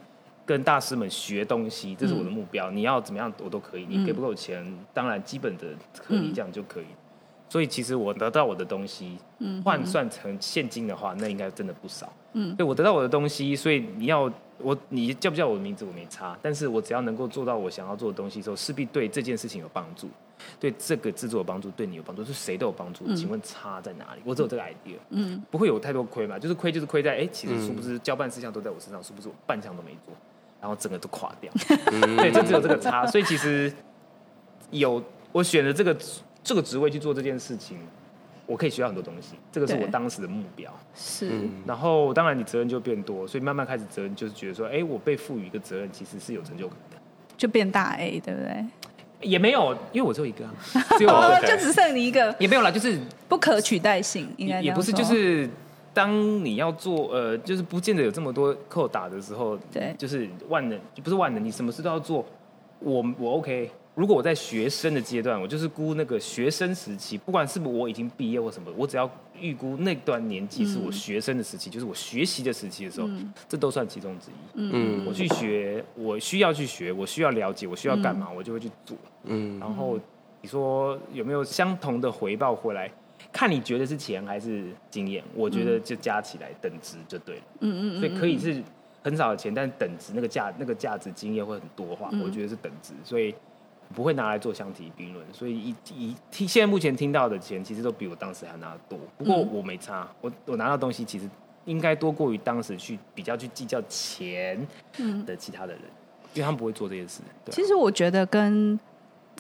[0.45, 2.71] 跟大师们学东西，这是我的目标。
[2.71, 6.87] 你要怎么样我都可以，你给不够钱，当然基本的可以这样就可以。
[7.49, 9.19] 所以其实我得到我的东西，
[9.63, 12.11] 换算成现金的话，那应该真的不少。
[12.33, 20.09] 嗯，对我得到我的东西，所以你要我你叫不叫我的名字我没差，但是我只要能够做到我想要做的东西之后，势必对这件事情有帮助。
[20.59, 23.15] 对这个制作有帮助，对你有帮助，是谁都有帮助。
[23.15, 24.23] 请问差在哪里？
[24.25, 26.37] 我只有这个 idea，嗯，不会有太多亏嘛？
[26.37, 30.13] 就是亏就是亏在，哎，其实殊不知交办事项都在我身上，殊不知我半项都没做，
[30.63, 31.53] 然后整个都垮掉。
[32.17, 33.07] 对，就只有这个差。
[33.07, 33.71] 所以其实
[34.71, 35.95] 有我选择这个
[36.43, 37.77] 这个职位去做这件事情，
[38.47, 39.35] 我可以学到很多东西。
[39.51, 40.73] 这个是我当时的目标。
[40.95, 41.33] 是。
[41.67, 46.97] 然后当然你责任就变多，所以慢慢开始责任就是觉得说，哎，我被赋予一个责任，其实是有成就感的，
[47.37, 48.65] 就变大 A，对不对？
[49.21, 50.45] 也没有，因为我只有一个，
[50.99, 51.11] 只有
[51.47, 52.99] 就只剩你一个，也没有啦，就是
[53.29, 55.49] 不可取代性，应该也不是，就是
[55.95, 62.25] 当你要做呃，就是不见得有这么多扣打的时候，对，就是万能，不是万能，你什么事都要做，
[62.81, 63.71] 我我 OK。
[63.95, 74.35] 如果我在学生的阶段，我就是估那个学生时期，不管是不是我已经毕业或什么，我只要预估那段年纪是我学生的时期，嗯、就是我学习的时期的时候，嗯、这都算其中之一。
[74.55, 78.97] 嗯，我去学，我需要去学，我需要了解，我需要干嘛，嗯、我就会去做。
[79.25, 79.99] 嗯，然后
[80.41, 82.91] 你说有没有相同的回报回来？
[83.33, 85.25] 看你觉得是钱还是经验？
[85.35, 87.43] 我觉得就加起来等值就对了。
[87.61, 88.63] 嗯嗯，所以可以是
[89.03, 93.35] 很少的钱，但等值那个价那个价值经验会很多话，我觉得是等值，所以。
[93.95, 98.99] 不会拿来做相提并论，所以以以听现在目前听到的钱，其实都比我当时还拿得多。
[99.19, 101.29] 不过我没差，我我拿到东西其实
[101.67, 104.67] 应该多过于当时去比较去计较钱
[105.27, 107.21] 的其他的人，嗯、因为他们不会做这件事。
[107.51, 108.81] 其实我觉得跟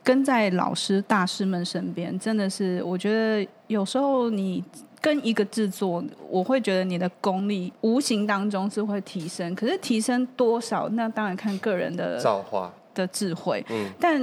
[0.03, 4.63] 跟在老师大师们身边，真的是我觉得有时候你
[5.01, 12.73] 跟一个制作，我会觉得你的功力无形当中是会提升，可是提升多少，那当然看个人的造化。
[12.95, 14.21] 的智慧，嗯，但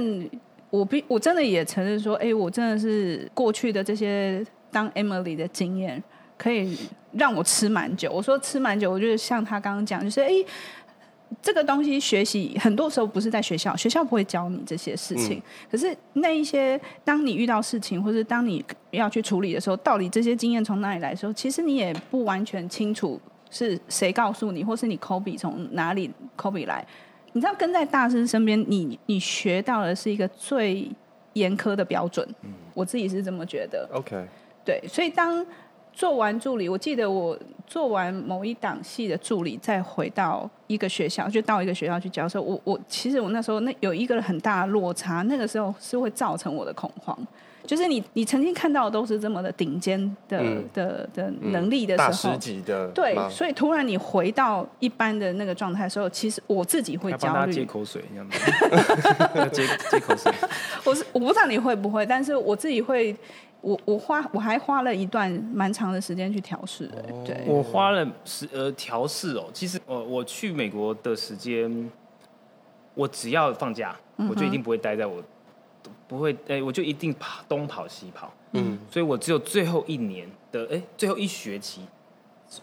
[0.70, 6.00] 我必我真的也承认说，哎、欸，我真的是过去的这些当 Emily 的经验，
[6.38, 6.78] 可以
[7.10, 8.12] 让我吃蛮久。
[8.12, 10.46] 我说吃蛮久，我就是像他刚刚讲，就是哎、欸，
[11.40, 15.38] 这个东西学习很多时候不是在学校，学校不会教你这些事情。
[15.38, 26.84] 嗯、可是那一些，当你遇到事情，或是当你要去处理的时候，到底这些经验从哪里来的时候，其实你也不完全清楚是谁告诉你，或是你 copy 从哪里 copy 来。
[27.32, 30.90] 你知道跟在大师身边，你你学到的是一个最
[31.34, 32.26] 严苛的标准。
[32.42, 33.88] 嗯，我自己是这么觉得。
[33.92, 34.26] OK，
[34.64, 35.46] 对，所以当
[35.92, 42.40] 做完助理，我记得我做完某一档戏的助理，再回到一个学校，就到一个学校去教授。
[42.40, 47.16] 我我其实我那时候那有一个很大的落差，那个时候是会造成我的恐慌。
[47.66, 57.52] 就是你你曾经看到的都是这么的顶尖的、嗯、的的能力的时候，大师级的，对，所以突然你回到一般的那个状态的时候，其实我自己会焦虑。
[57.52, 60.32] 接口水，这样子， 接接口水。
[60.84, 63.14] 我是我不知道你会不会，但是我自己会。
[63.62, 66.90] 我我花我还花了一段蛮长的时间去调试，
[67.26, 69.50] 对，我花了时呃调试哦。
[69.52, 71.90] 其实我我去美国的时间，
[72.94, 73.94] 我只要放假，
[74.30, 75.22] 我就一定不会待在我，
[76.08, 81.82] 不会哎，我就一定跑东跑西跑，嗯，所以我只有最后一年的哎最后一学期，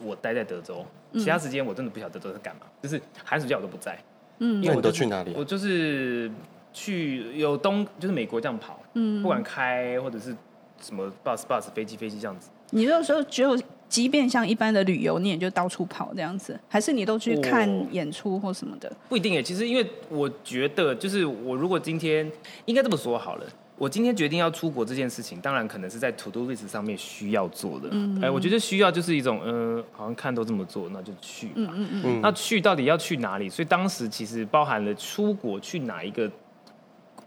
[0.04, 0.84] 我待在德州，
[1.14, 4.00] 其他时间我真的不晓得德州在干嘛，就是寒暑假我都不在，
[4.40, 5.32] 嗯，因为我都去哪里？
[5.38, 6.32] 我就是
[6.74, 10.36] 去有东就是美国这样跑，嗯，不管开或者是。
[10.82, 12.50] 什么 bus bus 飞机飞机这样子？
[12.72, 18.92] 你那时候只有，即便像一般的旅游，你也就到处跑这样子，还是你都去看演出或什么的？
[19.08, 19.42] 不一定诶。
[19.42, 22.30] 其实因为我觉得，就是我如果今天
[22.66, 23.46] 应该这么说好了，
[23.78, 27.88] 我今天决定要出国这件事情，当然可能是在 to do list 上面需要做的。
[27.92, 31.54] 嗯，哎，我觉得需要就是一种，嗯、呃，好像看都这么做，那就去吧。
[31.56, 32.22] 嗯嗯嗯。
[32.22, 33.48] 那去到底要去哪里？
[33.48, 36.30] 所以当时其实包含了出国去哪一个。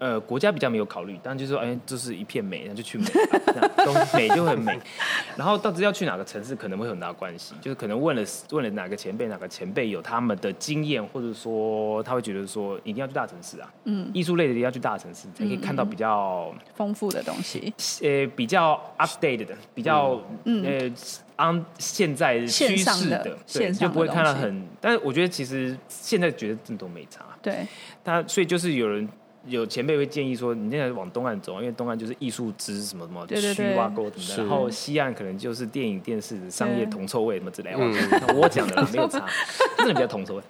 [0.00, 4.76] 呃，国家比较没有考虑，但就是说，哎，这是一片美，那就去美吧，都美就很美。
[5.36, 17.70] 然后到底要去哪个城市，可能会有很大关系，就是可能问了问了哪个前辈，哪个前辈有他们的经验，或者说他会觉得说，一定要去大城市啊，嗯，艺术类的一定要去大城市才可以看到比较丰富的东西，
[18.02, 20.90] 呃，比较 updated 的，比较嗯呃
[21.36, 24.66] 按现在趋势的，对，就不会看到很。
[24.80, 27.66] 但是我觉得其实现在觉得真的都没差，对，
[28.02, 29.06] 他所以就是有人。
[29.46, 37.78] 有前辈会建议说，你现在往东岸走，因为东岸就是艺术之什么什么区挖沟什么的，然后西岸可能就是电影、电视、商业铜臭味什么之类的。
[37.78, 39.26] 嗯、我讲的啦没有差，
[39.78, 40.42] 真的比较铜臭味。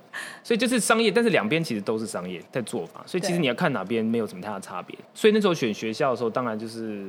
[0.42, 4.98] 所以就是商业，但是两边其实都是商业在做法，所以其实你要看哪边没有什么太大差别。
[5.14, 7.08] 所以那时候选学校的时候，当然就是。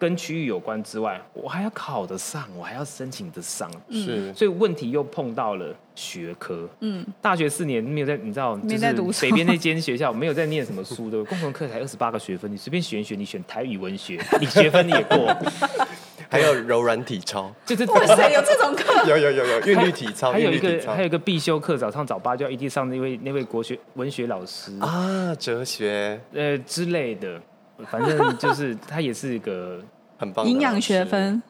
[0.00, 6.68] 跟区域有关之外，我还要考得上，我还要申请得上，是，所以问题又碰到了学科。
[6.80, 15.34] 嗯，大学四年没有在，你知道，就是北边那间学校没有在念什么书的， 共同课才二十八个学分，你随便选一选，你选台语文学， 你学分你也过。
[16.30, 19.08] 还有柔软体操，就是哇塞，有这种课？
[19.08, 24.78] 有有有有韵律体操，还有一个还有一个必修课，早上早八就要一定上那位那位国学文学老师。
[24.80, 26.20] 啊，哲学。
[26.34, 27.40] 呃之类的。
[27.86, 29.80] 反正就是他也是一个
[30.18, 31.40] 很棒营养学分，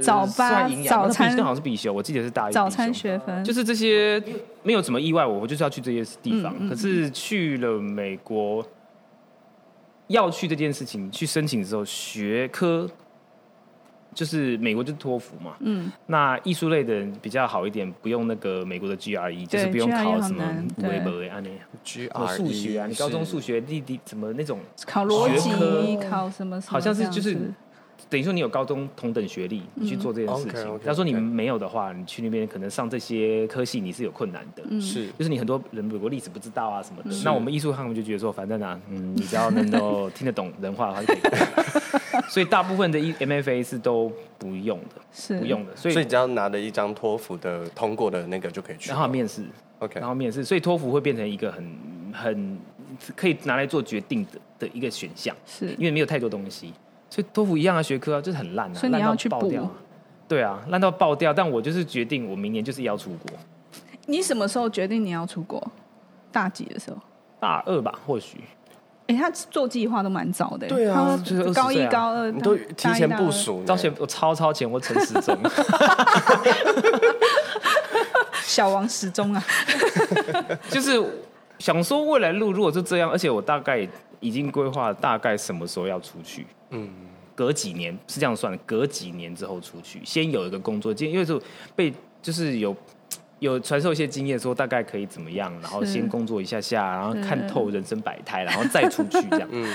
[0.00, 4.22] 早八早餐好像是必修，我记得是大一早餐学分，就是这些
[4.62, 6.68] 没有什么意外，我我就是要去这些地方。
[6.68, 8.64] 可是去了美国，
[10.06, 12.88] 要去这件事情去申请的时候，学科。
[14.14, 20.44] 就是美国就是托福嘛，嗯，那艺术类的人比较好一点，不用那个美国的 GRE，就是不用考什么
[20.82, 26.60] 微博啊那样，数学啊，你高中数学弟弟怎么那种考逻辑，考什么？
[26.66, 27.38] 好像是就是
[28.08, 30.80] 等于说你有高中同等学历，你去做这件事情。
[30.84, 37.10] 他说你们没有的话，你去那边可能上这些科系你是有困难的，是，就是你很多人美国历史不知道啊什么的。
[37.24, 42.22] 那我们艺术他们就觉得说，反正啊，嗯，你只要能够听得懂人话的话就可以。
[42.28, 45.74] 所以大部分的 MFA 是都不用的，是不用的。
[45.76, 49.42] 所以，所以只要拿了一张托福的通过的那个就可以去，然后面试
[49.80, 50.44] ，OK，然后面试。
[50.44, 51.76] 所以托福会变成一个很
[52.12, 52.58] 很
[53.16, 56.72] 可以拿来做决定的的一个选项，是因为没有太多东西。
[57.12, 59.68] 所以托福一样的学科啊，就是很烂啊，所以你要去爆掉。
[60.26, 61.30] 对啊，烂到爆掉。
[61.30, 63.38] 但我就是决定，我明年就是要出国。
[64.06, 65.62] 你什么时候决定你要出国？
[66.32, 66.96] 大几的时候？
[67.38, 68.38] 大二吧，或许。
[69.08, 70.66] 哎，他做计划都蛮早的。
[70.68, 73.62] 对啊，就是高一、高二，你都提前部署。
[73.66, 75.36] 超前我超超前，我陈时中，
[78.42, 79.44] 小王时钟啊，
[80.70, 80.98] 就是
[81.58, 83.86] 想说未来路如果是这样，而且我大概
[84.22, 86.46] 已经规划大概什么时候要出去。
[86.70, 86.88] 嗯，
[87.34, 91.38] 隔几年是这样算的，隔几年之后出去，先有一个工作经，因为就
[91.76, 92.74] 被就是有。
[93.40, 99.48] 有传授一些经验，说大概可以怎么样，然后先工作一下下，然后看透人生百态，然后再出去这样。
[99.50, 99.68] 嗯，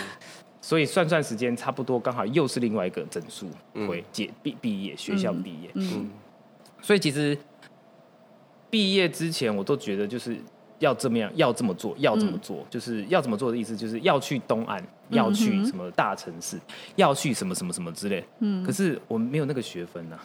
[0.61, 3.49] 所以算算时间，差不多刚好又是另外一个整数
[3.85, 5.69] 会结毕毕业，学校毕业。
[5.73, 6.09] 嗯，
[6.81, 7.37] 所以其实
[8.69, 10.37] 毕业之前，我都觉得就是
[10.79, 16.57] 要这么样，要这么做，要怎么做，就是要怎么做的意思，就是要去东岸，要去什么大城市，
[16.95, 18.23] 要去什么什么什么之类。
[18.39, 20.19] 嗯，可是我们没有那个学分啊。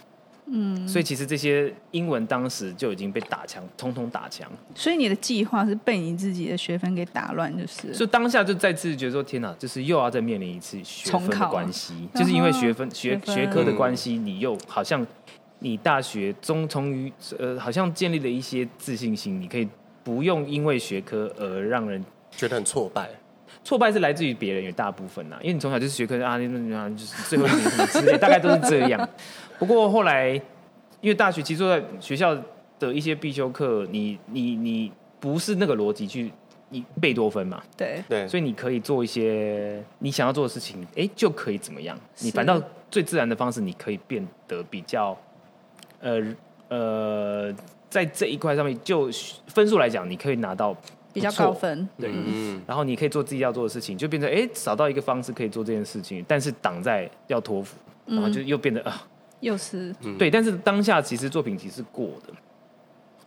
[0.47, 4.47] 嗯，所以其实这些英文当时就已经被打枪，通通打枪。
[4.75, 7.95] 所以你的计划是被你自己的学分给打乱，就是。
[7.95, 15.07] 所以当下就再次觉得说：“天哪，就是又要再面临一次学分的关系，就是因为学分学学科的关系，你又好像
[15.61, 19.67] 你大学中从于呃，好像建立了一些自信心，你可以
[20.05, 23.09] 不用因为学科而让人觉得很挫败。
[23.65, 29.09] 挫败是来自于别人，有大部分呐，因为你从小就是学科啊，那那就是最后一年什么之类，大概都是这样。
[29.61, 30.31] 不过后来，
[31.01, 32.37] 因为大学其实坐在学校
[32.81, 34.91] 的一些必修课，你你你
[35.21, 36.33] 不是那个逻辑去
[36.71, 37.63] 你贝多芬嘛？
[37.77, 41.97] 对对，所以你可以做一些你想要做的事情，哎，就可以怎么样？
[42.19, 45.17] 你反倒最自然的方式，你可以变得比较，
[46.01, 46.21] 呃
[46.69, 47.55] 呃，
[47.93, 49.11] 在这一块上面，就
[49.49, 50.75] 分数来讲，你可以拿到。
[51.15, 52.11] 比较高分，对，
[52.67, 57.77] 然后你可以做自己要做的事情，就变成哎，找到一个方式可以做这件事情，但是挡在要托福，
[58.07, 59.07] 然后就又变得啊，
[59.41, 59.95] 又是。
[60.19, 62.33] 对，但是当下其实作品集是过的，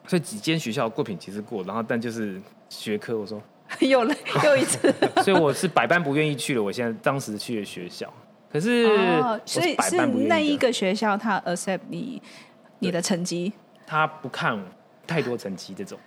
[0.08, 3.40] 所以几间学校作品集是过，然后但就是学科，我说。
[3.82, 4.92] 又来又一次，
[5.24, 6.64] 所以我是百般不愿意去了。
[6.64, 8.12] 我现在当时去的学校，
[8.52, 8.88] 可是
[9.46, 12.20] 所以是那一个学校他 accept 你
[12.80, 13.54] 你的成绩，
[13.86, 14.60] 他不看
[15.06, 15.98] 太多成绩这种。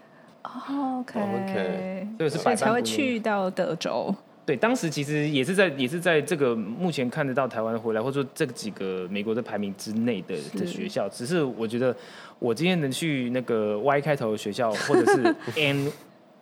[0.42, 4.14] Oh, OK OK，所以是百般不愿意，所以才会去到德州。
[4.46, 11.06] 对，当时其实也是在也是在这个目前看得到台湾回来，或者说这几个美国的排名之内的的学校。
[11.10, 11.94] 只是我觉得
[12.38, 15.92] 我今天能去那个 Y 开头的学校，或者是 N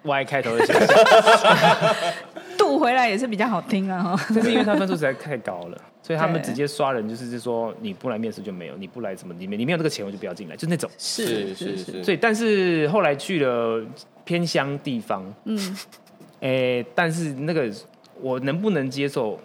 [0.03, 0.95] Y 开头的学校，
[2.57, 4.17] 度回来也是比较好听啊。
[4.17, 5.79] 哈， 这是因为他分数实在太高了。
[6.03, 10.89] 所以他们直接刷人，就是说你不来面试就没有，你不来什么里面，你没有这个钱我就不要进来，就那种。
[10.97, 12.05] 是是是。
[12.05, 13.85] 所以，但是后来去了
[14.25, 15.77] 偏乡地方，嗯，
[16.41, 17.69] 哎、欸，但是那个
[18.21, 19.39] 我能不能接受？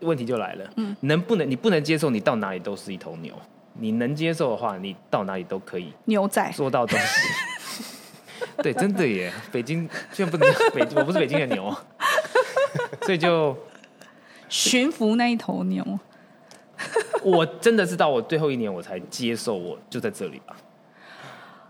[0.00, 1.50] 问题就来了，嗯，能不能？
[1.50, 3.32] 你不能接受，你到哪里都是一头牛；
[3.74, 7.04] 你能接受的话，你到哪里都可以牛仔做到东西。
[8.62, 9.32] 对，真的耶！
[9.52, 11.74] 北京居然不能 北，我不是北京的牛，
[13.02, 13.56] 所以就
[14.48, 15.98] 驯服那一头牛。
[17.22, 20.56] 我真的是到我最后一年我才接受，我就在这里吧。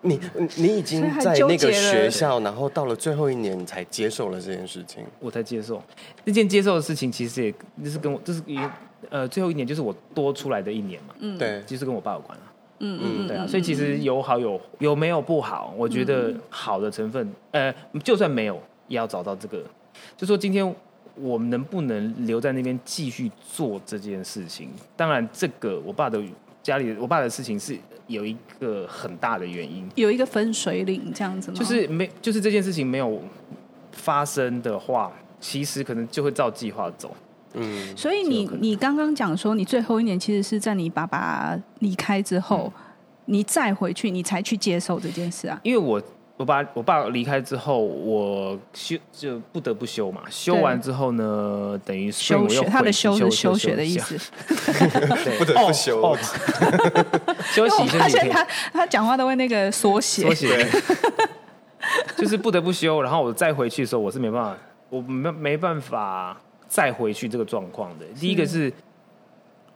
[0.01, 0.21] 你
[0.57, 5.83] 你已经在那个学校，然后到了最后一年你才接受了这件事情，我才接受
[6.25, 8.41] 那件接受的事情，其实也就是跟我就是
[9.11, 12.47] 呃最后一年就是我多出来的一年嘛，嗯，对，其实跟我爸有关啊，
[12.81, 19.63] 嗯嗯对啊，所以其实有好有有没有不好，我觉得好的成分，呃，就算没有也要找到这个，
[20.17, 20.75] 就说今天。
[21.21, 24.71] 我们能不能留在那边继续做这件事情？
[24.97, 26.23] 当然，这个我爸的
[26.63, 27.77] 家里，我爸的事情是
[28.07, 31.57] 有一个很大的原因，有一个分水岭这样子吗？
[31.59, 33.21] 就是没，就是这件事情没有
[33.91, 37.13] 发生的话，其实可能就会照计划走。
[37.59, 42.83] 嗯，所以你你刚刚讲说，你最后一年其实是在你爸爸离开之后，嗯、
[43.27, 45.61] 你再回去，你才去接受这件事啊？
[45.63, 46.01] 因为我。
[46.39, 50.23] 我爸我爸离开之后，我休就不得不休嘛。
[50.31, 54.17] 休完之后呢，等于休学，他的休是休学的意思。
[55.37, 56.01] 不得不休。
[56.01, 56.17] 哦，
[57.51, 57.89] 休息。
[57.89, 60.23] 发现他他讲话都会那个缩写。
[60.23, 60.65] 缩写。
[62.17, 64.57] 就是不得不休，然后我再回去的时候，我是没办法，
[64.91, 68.07] 我没没办法再回去这个状况的。
[68.21, 68.73] 第一个是，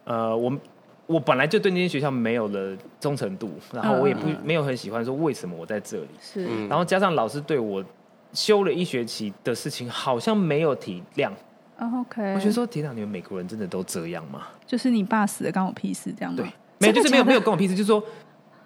[0.04, 0.56] 呃，我。
[1.04, 7.84] 我本来就对那间学校没有了忠诚度，然后我也不没有很喜欢说为什么我在这里，是，然后加上老师对我
[8.32, 11.30] 修了一学期的事情好像没有体谅
[11.78, 14.46] ，OK，我觉得说天哪，你们美国人真的都这样吗？
[14.64, 16.36] 就是你爸死了关我屁事这样吗？
[16.38, 16.46] 对，
[16.78, 18.02] 没有就是没有没有关我屁事，就是说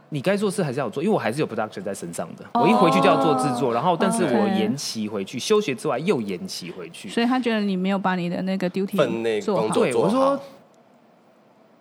[0.08, 10.40] 你该做事还是要做，因为我还是有 production 在身上的，我一回去就要做制作，然后但是我延期回去休学之外又延期回去，所以他觉得你没有把你的那个 duty 做好，对，我说。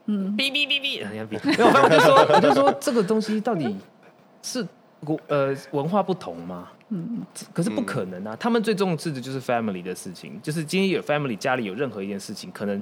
[0.08, 1.26] 嗯，哔哔哔哔， 没有，
[1.66, 3.76] 我就说，我就说这个东西到底
[4.44, 4.64] 是
[5.04, 6.68] 国呃文化不同吗？
[6.90, 8.38] 嗯，可是不可能啊！
[8.40, 12.80] 他们最重视的就是 family 的事情，就是今天有 family 家里有任何一件事情，可能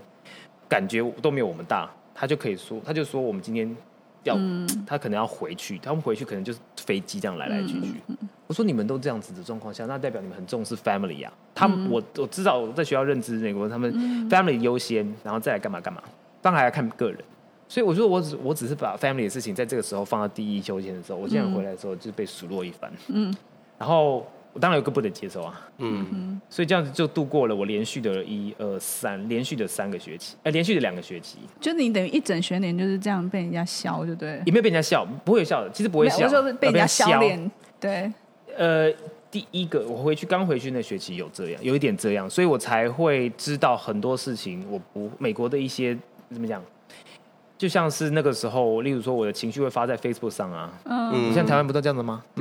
[0.68, 3.74] 感觉都没有我们大，他就可以说，他就说我们今天
[4.24, 4.38] 要，
[4.86, 8.01] 他可能要回去，他们回去可能就是飞机这样来来去去。
[8.47, 11.32] 我说你们都这样子的状况下，那代表你们很重视 family 呀。
[11.55, 13.91] 他们我我知道我在学校认知美国，他们
[14.30, 16.01] family 优先，然后再来干嘛干嘛。
[16.41, 17.19] 当然还要看个人，
[17.67, 22.91] 所以我说我只我只是把 family 的事情在这个时候放到第一优先的时候，我现在回来的时候就被数落一番。
[23.07, 23.34] 嗯，
[23.78, 25.62] 然后我当然有个不能接受啊。
[25.80, 31.39] 嗯，所以这样子就度过了我连续的一二三连续的三个学期，哎、呃，连续的两个学期。
[31.60, 34.41] 就你等于一整学年就是这样被人家笑，就对。
[34.45, 36.26] 也没有被人家笑，不会有笑的，其实不会笑。
[36.26, 37.51] 我说是被人家笑脸。
[37.80, 38.12] 对。
[38.56, 38.91] 呃，
[39.30, 44.66] 第一个我回去刚回去那学期有这样，有一点这样，所以我才会知道很多事情。
[44.70, 45.97] 我不美国的一些。
[46.32, 46.60] 怎么讲？
[47.60, 52.24] 就像是那个时候，例如说我的情绪会发在 Facebook 上啊，嗯，你像台湾不都这样子吗？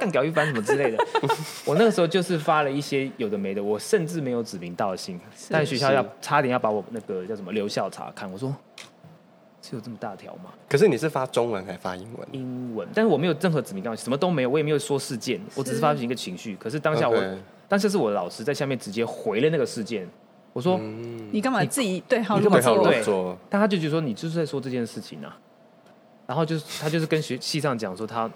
[0.00, 0.98] 干屌一番什么之类的。
[1.66, 5.20] 我那个时候就是发了一些有的没的，我甚至没有指名道姓，
[5.50, 8.30] 但学校要差点要把我那个叫什么留校查看。
[8.32, 8.54] 我说
[9.60, 10.50] 是有这么大条吗？
[10.68, 12.28] 可是你是发中文还是发英文？
[12.32, 16.56] 英文，但是我没有任何指名道姓，什么都没有，我也没有说事件，我只是发一个情绪。
[16.56, 17.22] 可是当下我
[17.68, 20.08] 但这是我的老师在下面直接回了那个事件。
[20.52, 22.82] 我说：“嗯、你干嘛自己对号你入座？
[22.82, 25.38] 对，做但他就觉得说你就是在说这件事情啊。
[26.26, 28.28] 然后就是他就是跟学系上讲说他，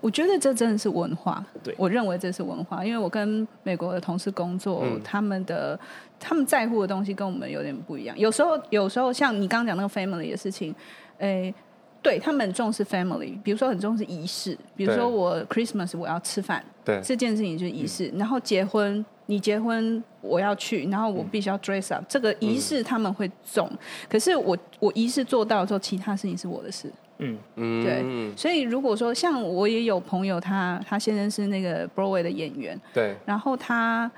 [0.00, 1.44] 我觉得这真的是文化。
[1.62, 5.78] 对，我认为这是文化，因为我跟美国的同事工作，嗯、他们的
[6.18, 8.18] 他们在乎的东西跟我们有点不一样。
[8.18, 10.74] 有时候，有时候像你刚刚讲那个 family 的事情，
[11.18, 11.54] 诶。”
[12.02, 18.10] 对他们很重视 family，比如说很重视仪式，比如说我 Christmas 我要吃饭，对这件事情就是仪式。
[18.16, 23.68] 然后结婚，你结婚我要去，然后我必须要 dress up，、嗯、这个仪式他们会重。
[23.70, 23.78] 嗯、
[24.08, 26.90] 可是我我仪式做到之后，其他事情是我的事。
[27.20, 28.36] 嗯嗯，对。
[28.36, 34.10] 所以如果说像我也有朋友他，他他先生是那个 Broadway 的演员，对，然后他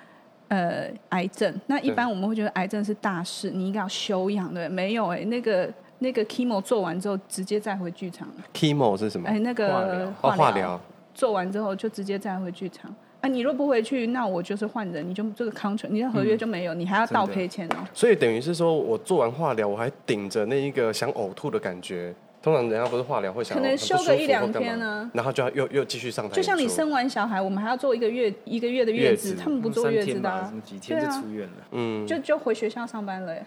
[0.48, 5.68] 呃癌症，那一般我们会觉得癌症是大事，你应该要休养，对，没有哎、欸，那个。
[6.02, 8.26] 那个 chemo 做完之后，直接再回剧场。
[8.52, 9.28] chemo 是什么？
[9.28, 10.80] 哎，那个化疗、哦、
[11.14, 12.92] 做完之后就直接再回剧场。
[13.20, 17.86] 啊，你若不回去，那我就是换人，你就这个 contract，你的合约就没有，嗯、你还要倒赔钱哦。
[17.94, 22.12] 所以等于是说我做完化疗，我还顶着那一个想呕吐的感觉。
[22.42, 26.34] 通常人家不是化疗会想可能休个一两天呢，然后就要又又继续上台。
[26.34, 31.54] 就像你生完小孩，我们还要做一个月一个月的月子，月子他们不坐月子的、啊，几天就出院了。
[31.70, 33.46] 嗯，就就回学校上班了耶。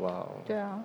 [0.00, 0.82] 哇，对啊。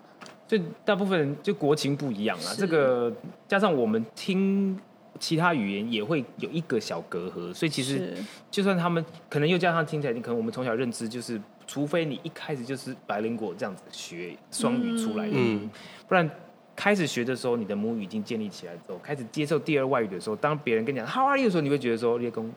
[0.48, 3.12] 就大部分人就国情不一样啊，这个
[3.48, 4.80] 加上我们听
[5.18, 8.14] 其他语言也会有一个小隔阂，所以其实
[8.52, 15.68] 就算他们可能又加上听起来，你可能我们从小认知就是，除非你一开始就是白灵果这样子学双语出来的，嗯，
[16.08, 16.30] 不然
[16.76, 22.52] 开始学的时候，你的母语已经建立起来之后，开始接受第二外语的时候，当别人跟你讲 How are you 的时候，你会觉得说叶公。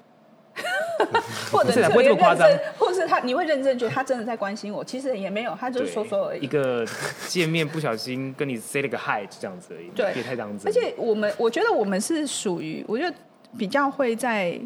[1.52, 6.40] 或者是不会这么夸张，或是他你会认真觉得他真的在关心我，其实也没有，他就是说说而已。
[6.40, 6.84] 一个
[7.28, 10.66] 见面不小心跟你 say 了个 hi，就这样子而已，对，别太当真。
[10.66, 13.16] 而且我们我觉得我们是属于，我觉得
[13.56, 14.58] 比较会在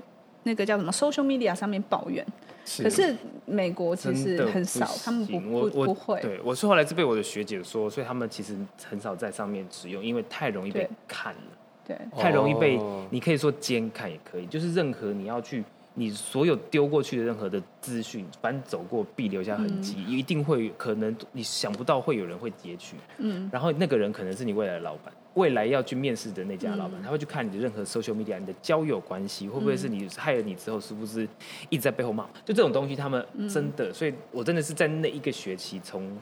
[0.45, 2.27] 那个叫什么 social media 上面抱怨，
[2.65, 2.83] 是。
[2.83, 3.15] 可是
[3.47, 6.21] 美国其实很少，他们不不不会。
[6.21, 8.57] 对，我是后来是被我的学姐说，所以他们其实
[8.89, 11.41] 很少在上面使用，因为太容易被看了，
[11.87, 15.65] 对，太容易被你可以说监看也可以，就是任何你要去。
[15.95, 31.29] 你所有丢过去的任何的资讯，反正走过必留下痕迹，嗯、一定会可能你想不到会有人会截取，嗯，然后那个人可能是你未来的老板，未来要去面试的那家老板，嗯、他会去看你的任何 social media，你的交友关系会不会是你害了你之后是不是
[31.69, 32.25] 一直在背后骂？
[32.43, 36.17] 就这种东西，他们真的，嗯、所以我真的是在那一个学期从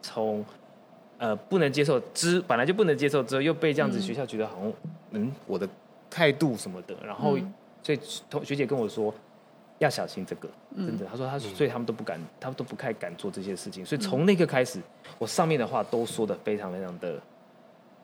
[0.00, 0.44] 从
[1.18, 4.72] 呃不能接受之本来就不能接受之后，又被这样子学校觉得好像
[5.10, 5.68] 嗯我的
[6.08, 7.36] 态度什么的，然后。
[7.84, 9.12] 嗯所以同学姐跟我说
[9.78, 11.04] 要小心这个，真的。
[11.04, 13.84] 她说她所以他们都不敢，他们都不太敢做这些事情。
[13.84, 14.80] 所以从那个开始，
[15.18, 17.20] 我上面的话都说的非常非常的，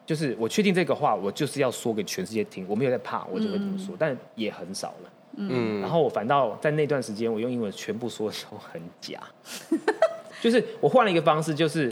[0.05, 2.67] 就是我确定这个话，我就是要说给全世界听。
[2.69, 5.13] 我没有在怕，我就会这么说，但也很少了。
[5.37, 5.81] 嗯。
[5.81, 9.19] 然后我反倒在那段时间，我用英文全部说的时候很假，
[10.43, 11.91] 就是我换了一个方式，就是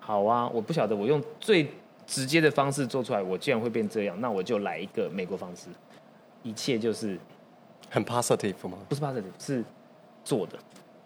[0.00, 1.66] 好啊，我不晓得我用最
[2.06, 5.68] 直接的方式做出来，我既然会变这样，那我就来一个美国方式。
[6.44, 7.18] 一切就是
[7.90, 8.78] 很 positive 吗？
[8.88, 9.64] 不是 positive，是
[10.24, 10.56] 做的，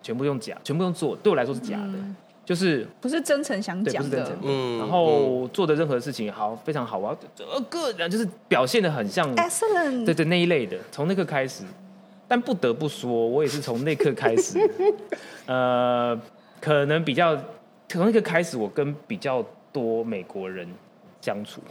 [0.03, 2.15] 全部用假，全部用做，对我来说是假的，嗯、
[2.45, 4.39] 就是不是真诚想讲的，不是真诚。
[4.43, 11.65] 嗯，然后做的任何事情好，非常好啊，呃，good，就是表现的很像 excellent，对对那一类的，从那刻开始。
[12.31, 14.59] 但不得不说，我也是从那刻开始，
[15.47, 16.15] 呃，
[16.61, 17.35] 可能比较
[17.89, 20.69] 从那刻开始，我跟比较多美国人
[21.23, 21.63] 相处。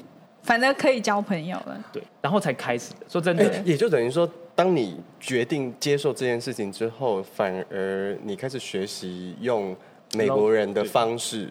[0.47, 3.05] 反正可以交朋友了，对，然后才开始的。
[3.09, 9.75] 说真的，欸，也就等于说，当你决定接受这件事情之后，反而你开始学习用
[10.15, 11.49] 美国人的方式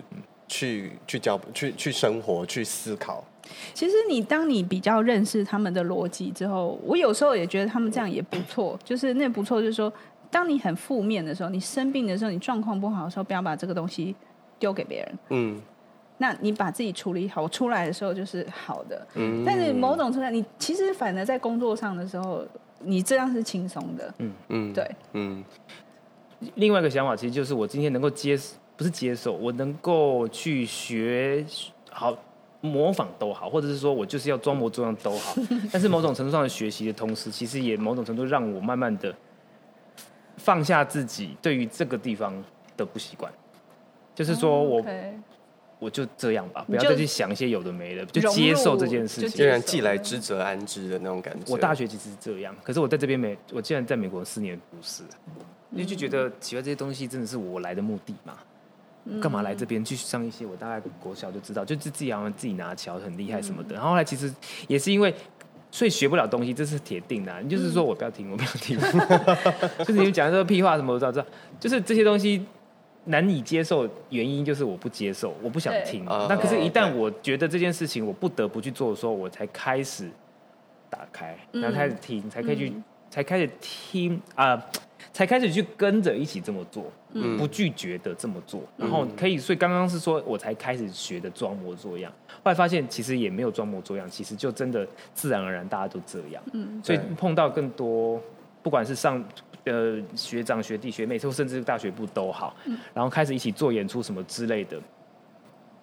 [0.49, 3.23] 去去交、去去生活、去思考。
[3.75, 8.79] 其实你当你比较认识他们的逻辑之后，我有时候也觉得他们这样也不错。
[8.83, 9.93] 就是那不错，就是说，
[10.31, 14.17] 当你很负面的时候，你生病的时候，你状况不好的时候，不要把这个东西
[14.59, 15.19] 丢给别人。
[15.29, 15.61] 嗯。
[16.19, 19.07] 那你把自己处理好，出来的时候就是好的。
[19.15, 22.43] 嗯，但是某种程度，你其实反而在工作上的时候，
[22.81, 24.15] 你这样是轻松的。
[24.19, 25.45] 嗯嗯，对，嗯。
[26.55, 28.39] 另外一个想法，其实就是我今天能够接，
[28.77, 31.45] 不是接受，我能够去学
[31.91, 32.17] 好
[32.61, 35.35] 模仿都好，或者是说我就是要装模作样都好。
[35.73, 39.15] 但是某种程度上的学习的同时，其实也某种程度让我慢慢的
[40.37, 42.33] 放下自己对于这个地方
[42.77, 43.31] 的不习惯，
[44.15, 44.83] 就是说我。
[45.79, 49.31] 我就这样吧，不要再去想一些有的没的，就接受这件事情。
[49.31, 51.53] 既然既来之则安之的那种感觉。
[51.53, 55.03] 我大学其实是这样，可是我在这边美，我既然在美国四年不是，
[55.71, 58.35] 因为就觉得奇怪，这些东西真的是我来的目的嘛？
[59.21, 63.75] 干嘛来这边去上一些我大概国小就知道，就自己好像自己拿桥很厉害什么的。
[63.75, 64.35] 然后后来其实
[64.67, 65.15] 也是因为
[65.71, 67.39] 所以学不了东西，这是铁定的、啊。
[67.41, 68.77] 你就是说我不要听，我不要听，
[69.79, 71.27] 就是你们讲的这个屁话什么我知道，知道，
[71.61, 72.45] 就是这些东西
[73.07, 76.05] 难以接受，原因就是我不接受，我不想听。
[76.05, 80.09] 那可是，一旦我觉得这件事情我不得不去做的时候，我才开始
[80.91, 82.73] 打开，然后开始听，嗯、才可以去，
[83.11, 84.51] 才开始听啊。
[84.51, 84.63] 呃
[85.13, 98.21] 才开始去跟着一起这么做，嗯、不拒绝的这么做，然后可以，所以刚刚是说我才开始学的装模作样，后来发现其实也没有装模作样，其实就真的自然而然大家都这样，嗯，所以碰到更多，
[98.63, 99.25] 不管是上
[99.67, 104.81] 呃学长学弟学妹，甚至大学部都好，嗯、然后开始一起做演出什么之类的，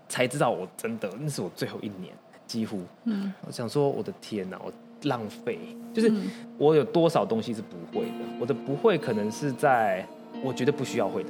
[0.10, 2.14] 才知道我真的那是我最后一年，
[2.48, 4.74] 几乎，嗯，我想说我的天哪，我。
[5.04, 5.60] 浪费，
[5.94, 6.10] 就是
[6.58, 10.08] 我有多少东西是不会的，我的不会可能是在
[10.42, 11.30] 我觉得不需要会的，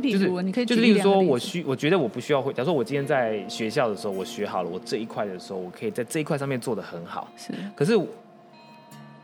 [0.00, 7.96] 例如你可以就是例如说我需我觉得我不需要会，假如说我今天在学校的时候我学好了我这一块的时候，我可以在这一块上面做的很好，是，可是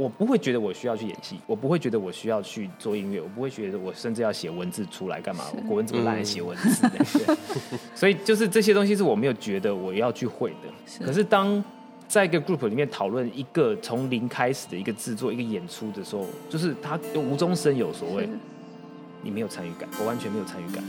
[0.03, 5.45] 我不会觉得我需要去演戏，我不会觉得我需要去做音乐，我不会觉得我甚至要写文字出来干嘛？
[5.67, 7.37] 国文这么烂，写文字，对，
[7.95, 11.63] 所以就是这些东西是我没有觉得我要去会的，是可是当。
[12.09, 18.29] 在一个 group 里面讨论一个从零开始的一个制作、一个演出的时候，就是他无中生有所谓，
[19.23, 20.85] 你没有参与感，我完全没有参与感。